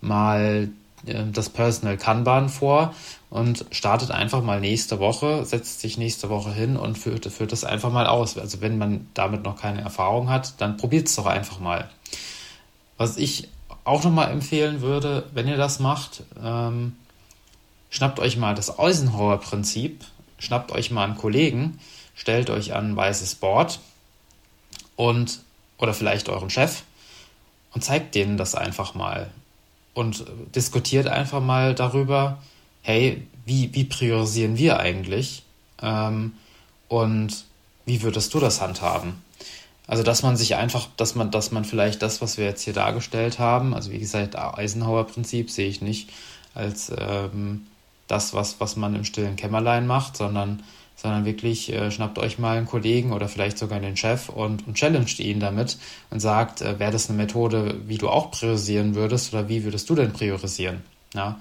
[0.00, 0.70] mal
[1.06, 2.94] äh, das Personal Kanban vor
[3.30, 7.64] und startet einfach mal nächste Woche, setzt sich nächste Woche hin und führt, führt das
[7.64, 8.38] einfach mal aus.
[8.38, 11.88] Also wenn man damit noch keine Erfahrung hat, dann probiert es doch einfach mal.
[12.96, 13.48] Was ich
[13.84, 16.96] auch nochmal empfehlen würde, wenn ihr das macht, ähm,
[17.90, 20.04] schnappt euch mal das Eisenhower-Prinzip,
[20.38, 21.78] schnappt euch mal einen Kollegen,
[22.14, 23.80] stellt euch an ein weißes Board
[24.96, 25.40] und
[25.78, 26.82] oder vielleicht euren Chef
[27.72, 29.30] und zeigt denen das einfach mal.
[29.94, 30.24] Und
[30.54, 32.38] diskutiert einfach mal darüber,
[32.82, 35.42] hey, wie, wie priorisieren wir eigentlich
[35.82, 36.34] ähm,
[36.88, 37.44] und
[37.84, 39.22] wie würdest du das handhaben?
[39.86, 42.74] Also, dass man sich einfach, dass man, dass man vielleicht das, was wir jetzt hier
[42.74, 46.10] dargestellt haben, also wie gesagt, Eisenhower-Prinzip sehe ich nicht
[46.54, 47.66] als ähm,
[48.08, 50.62] das, was, was man im stillen Kämmerlein macht, sondern
[51.00, 54.74] sondern wirklich äh, schnappt euch mal einen Kollegen oder vielleicht sogar den Chef und, und
[54.74, 55.78] challenged ihn damit
[56.10, 59.88] und sagt, äh, wäre das eine Methode, wie du auch priorisieren würdest oder wie würdest
[59.88, 60.82] du denn priorisieren?
[61.14, 61.38] Ja?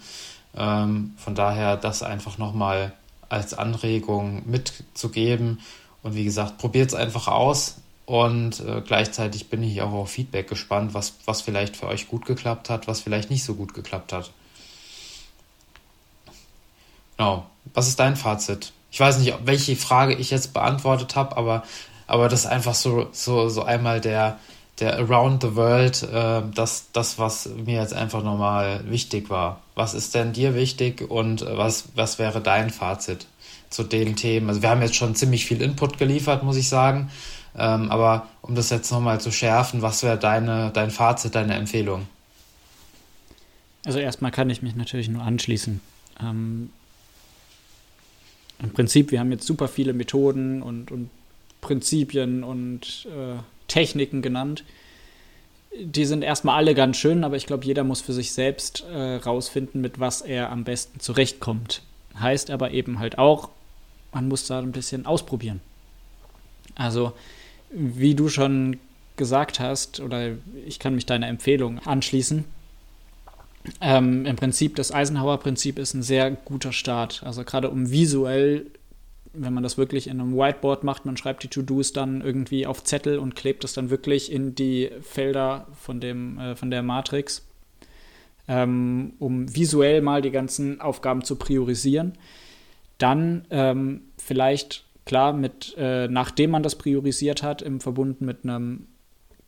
[0.55, 2.93] Ähm, von daher das einfach nochmal
[3.30, 5.59] als Anregung mitzugeben
[6.03, 10.47] und wie gesagt, probiert es einfach aus und äh, gleichzeitig bin ich auch auf Feedback
[10.47, 14.13] gespannt, was, was vielleicht für euch gut geklappt hat, was vielleicht nicht so gut geklappt
[14.13, 14.32] hat.
[17.18, 17.45] Genau.
[17.74, 18.72] Was ist dein Fazit?
[18.91, 21.63] ich weiß nicht, welche Frage ich jetzt beantwortet habe, aber,
[22.07, 24.39] aber das ist einfach so, so, so einmal der,
[24.80, 29.61] der Around the World, äh, das, das, was mir jetzt einfach nochmal wichtig war.
[29.76, 33.28] Was ist denn dir wichtig und was, was wäre dein Fazit
[33.70, 34.49] zu den Themen?
[34.49, 37.11] Also wir haben jetzt schon ziemlich viel Input geliefert, muss ich sagen.
[37.55, 42.07] Ähm, aber um das jetzt nochmal zu schärfen, was wäre deine, dein Fazit, deine Empfehlung?
[43.86, 45.82] Also erstmal kann ich mich natürlich nur anschließen.
[46.22, 46.70] Ähm,
[48.60, 51.10] im Prinzip, wir haben jetzt super viele Methoden und, und
[51.62, 54.64] Prinzipien und äh, Techniken genannt.
[55.80, 59.16] Die sind erstmal alle ganz schön, aber ich glaube, jeder muss für sich selbst äh,
[59.16, 61.84] rausfinden, mit was er am besten zurechtkommt.
[62.20, 63.49] Heißt aber eben halt auch,
[64.12, 65.62] man muss da ein bisschen ausprobieren.
[66.76, 67.14] Also,
[67.70, 68.80] wie du schon
[69.18, 70.32] gesagt hast, oder
[70.66, 72.45] ich kann mich deiner Empfehlung anschließen,
[73.82, 77.24] ähm, Im Prinzip, das Eisenhower-Prinzip ist ein sehr guter Start.
[77.26, 78.68] Also gerade um visuell,
[79.34, 82.84] wenn man das wirklich in einem Whiteboard macht, man schreibt die To-Dos dann irgendwie auf
[82.84, 87.45] Zettel und klebt es dann wirklich in die Felder von, dem, äh, von der Matrix,
[88.47, 92.13] ähm, um visuell mal die ganzen Aufgaben zu priorisieren.
[92.97, 98.88] Dann ähm, vielleicht, klar, mit, äh, nachdem man das priorisiert hat, im Verbunden mit einem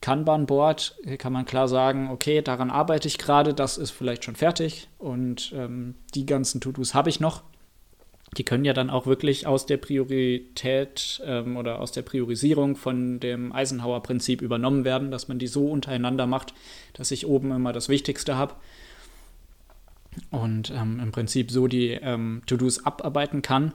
[0.01, 4.87] Kanban-Board kann man klar sagen, okay, daran arbeite ich gerade, das ist vielleicht schon fertig
[4.97, 7.43] und ähm, die ganzen To-Dos habe ich noch.
[8.37, 13.19] Die können ja dann auch wirklich aus der Priorität ähm, oder aus der Priorisierung von
[13.19, 16.53] dem Eisenhower-Prinzip übernommen werden, dass man die so untereinander macht,
[16.93, 18.53] dass ich oben immer das Wichtigste habe
[20.31, 23.73] und ähm, im Prinzip so die ähm, To-Dos abarbeiten kann.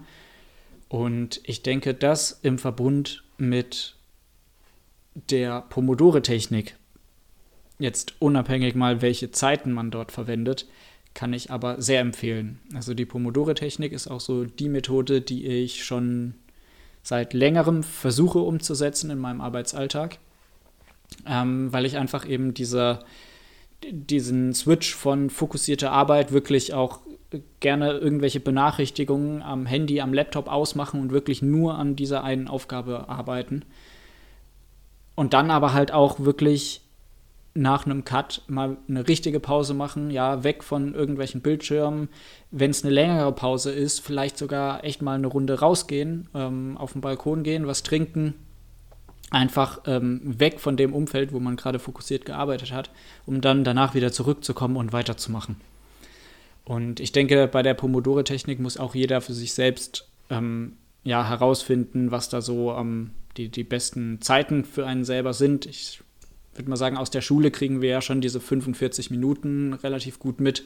[0.88, 3.93] Und ich denke, das im Verbund mit
[5.14, 6.76] der Pomodore-Technik,
[7.78, 10.66] jetzt unabhängig mal, welche Zeiten man dort verwendet,
[11.14, 12.58] kann ich aber sehr empfehlen.
[12.74, 16.34] Also die Pomodore-Technik ist auch so die Methode, die ich schon
[17.02, 20.18] seit längerem versuche umzusetzen in meinem Arbeitsalltag,
[21.26, 23.04] ähm, weil ich einfach eben dieser
[23.90, 27.00] diesen Switch von fokussierter Arbeit wirklich auch
[27.60, 33.08] gerne irgendwelche Benachrichtigungen am Handy, am Laptop ausmachen und wirklich nur an dieser einen Aufgabe
[33.08, 33.64] arbeiten.
[35.14, 36.84] Und dann aber halt auch wirklich
[37.54, 42.08] nach einem Cut mal eine richtige Pause machen, ja, weg von irgendwelchen Bildschirmen.
[42.50, 46.92] Wenn es eine längere Pause ist, vielleicht sogar echt mal eine Runde rausgehen, ähm, auf
[46.92, 48.34] den Balkon gehen, was trinken,
[49.30, 52.90] einfach ähm, weg von dem Umfeld, wo man gerade fokussiert gearbeitet hat,
[53.24, 55.56] um dann danach wieder zurückzukommen und weiterzumachen.
[56.64, 62.10] Und ich denke, bei der Pomodore-Technik muss auch jeder für sich selbst ähm, ja, herausfinden,
[62.10, 65.66] was da so ähm, die, die besten Zeiten für einen selber sind.
[65.66, 66.02] Ich
[66.54, 70.40] würde mal sagen, aus der Schule kriegen wir ja schon diese 45 Minuten relativ gut
[70.40, 70.64] mit.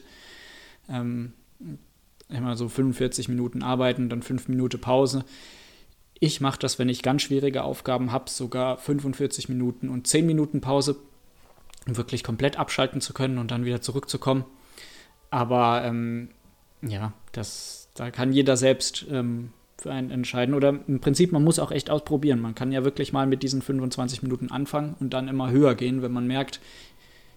[0.89, 1.33] Ähm,
[2.29, 5.25] immer so 45 Minuten arbeiten, dann 5 Minuten Pause.
[6.19, 10.61] Ich mache das, wenn ich ganz schwierige Aufgaben habe, sogar 45 Minuten und 10 Minuten
[10.61, 10.97] Pause,
[11.87, 14.45] um wirklich komplett abschalten zu können und dann wieder zurückzukommen.
[15.31, 16.29] Aber ähm,
[16.81, 20.55] ja, das, da kann jeder selbst ähm, für einen entscheiden.
[20.55, 22.39] Oder im Prinzip, man muss auch echt ausprobieren.
[22.39, 26.01] Man kann ja wirklich mal mit diesen 25 Minuten anfangen und dann immer höher gehen,
[26.01, 26.59] wenn man merkt,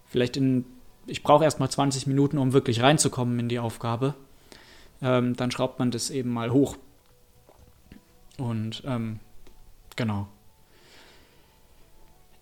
[0.06, 0.64] vielleicht in,
[1.06, 4.14] ich brauche erst mal 20 Minuten, um wirklich reinzukommen in die Aufgabe.
[5.00, 6.76] Ähm, dann schraubt man das eben mal hoch
[8.38, 9.20] und ähm,
[9.96, 10.28] genau.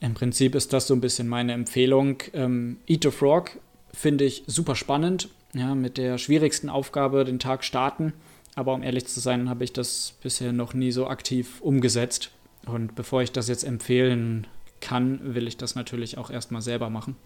[0.01, 2.23] Im Prinzip ist das so ein bisschen meine Empfehlung.
[2.33, 3.59] Ähm, Eat the Frog
[3.93, 5.29] finde ich super spannend.
[5.53, 8.15] Ja, mit der schwierigsten Aufgabe den Tag starten.
[8.55, 12.31] Aber um ehrlich zu sein, habe ich das bisher noch nie so aktiv umgesetzt.
[12.67, 14.47] Und bevor ich das jetzt empfehlen
[14.81, 17.17] kann, will ich das natürlich auch erstmal selber machen.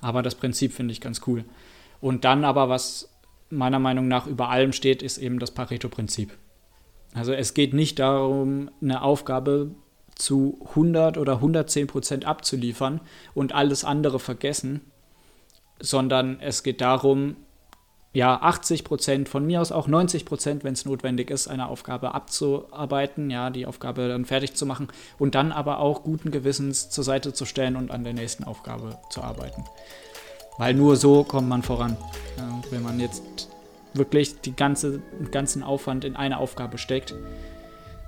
[0.00, 1.44] Aber das Prinzip finde ich ganz cool.
[2.00, 3.08] Und dann aber, was
[3.50, 6.36] meiner Meinung nach über allem steht, ist eben das Pareto-Prinzip.
[7.14, 9.70] Also es geht nicht darum, eine Aufgabe
[10.14, 13.00] zu 100 oder 110 Prozent abzuliefern
[13.34, 14.80] und alles andere vergessen,
[15.78, 17.36] sondern es geht darum,
[18.14, 22.14] ja, 80 Prozent, von mir aus auch 90 Prozent, wenn es notwendig ist, eine Aufgabe
[22.14, 24.88] abzuarbeiten, ja, die Aufgabe dann fertig zu machen
[25.18, 28.98] und dann aber auch guten Gewissens zur Seite zu stellen und an der nächsten Aufgabe
[29.10, 29.64] zu arbeiten.
[30.58, 31.96] Weil nur so kommt man voran.
[32.36, 33.48] Ja, wenn man jetzt
[33.94, 37.14] wirklich die ganze, den ganzen Aufwand in eine Aufgabe steckt,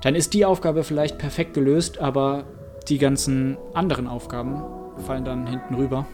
[0.02, 2.44] dann ist die Aufgabe vielleicht perfekt gelöst, aber
[2.88, 4.62] die ganzen anderen Aufgaben
[5.06, 6.06] fallen dann hinten rüber.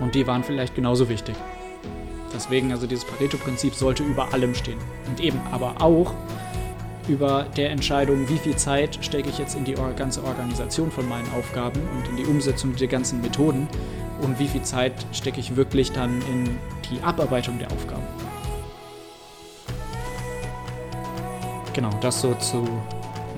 [0.00, 1.34] Und die waren vielleicht genauso wichtig.
[2.34, 4.78] Deswegen, also dieses Pareto-Prinzip sollte über allem stehen.
[5.08, 6.12] Und eben aber auch
[7.08, 11.30] über der Entscheidung, wie viel Zeit stecke ich jetzt in die ganze Organisation von meinen
[11.38, 13.68] Aufgaben und in die Umsetzung der ganzen Methoden
[14.22, 16.58] und wie viel Zeit stecke ich wirklich dann in
[16.90, 18.02] die Abarbeitung der Aufgaben.
[21.74, 22.66] Genau, das so zu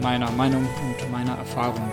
[0.01, 1.91] meiner Meinung und meiner Erfahrung.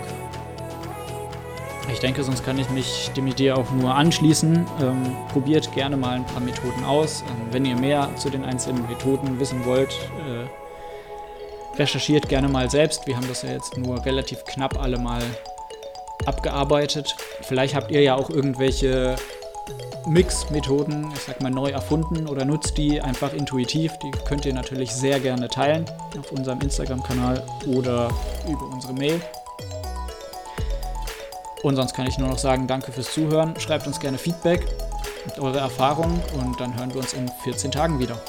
[1.92, 4.66] Ich denke, sonst kann ich mich dem Idee auch nur anschließen.
[4.80, 7.22] Ähm, probiert gerne mal ein paar Methoden aus.
[7.22, 9.92] Ähm, wenn ihr mehr zu den einzelnen Methoden wissen wollt,
[10.26, 13.06] äh, recherchiert gerne mal selbst.
[13.06, 15.22] Wir haben das ja jetzt nur relativ knapp alle mal
[16.26, 17.16] abgearbeitet.
[17.42, 19.16] Vielleicht habt ihr ja auch irgendwelche
[20.06, 23.92] Mix-Methoden, ich sag mal, neu erfunden oder nutzt die einfach intuitiv.
[23.98, 25.86] Die könnt ihr natürlich sehr gerne teilen
[26.18, 28.10] auf unserem Instagram-Kanal oder
[28.46, 29.20] über unsere Mail.
[31.64, 33.58] Und sonst kann ich nur noch sagen, danke fürs Zuhören.
[33.58, 34.66] Schreibt uns gerne Feedback
[35.24, 38.20] mit eurer Erfahrung und dann hören wir uns in 14 Tagen wieder.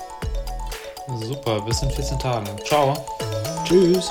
[1.19, 2.47] Super, bis in 14 Tagen.
[2.63, 2.93] Ciao.
[3.65, 4.09] Tschüss.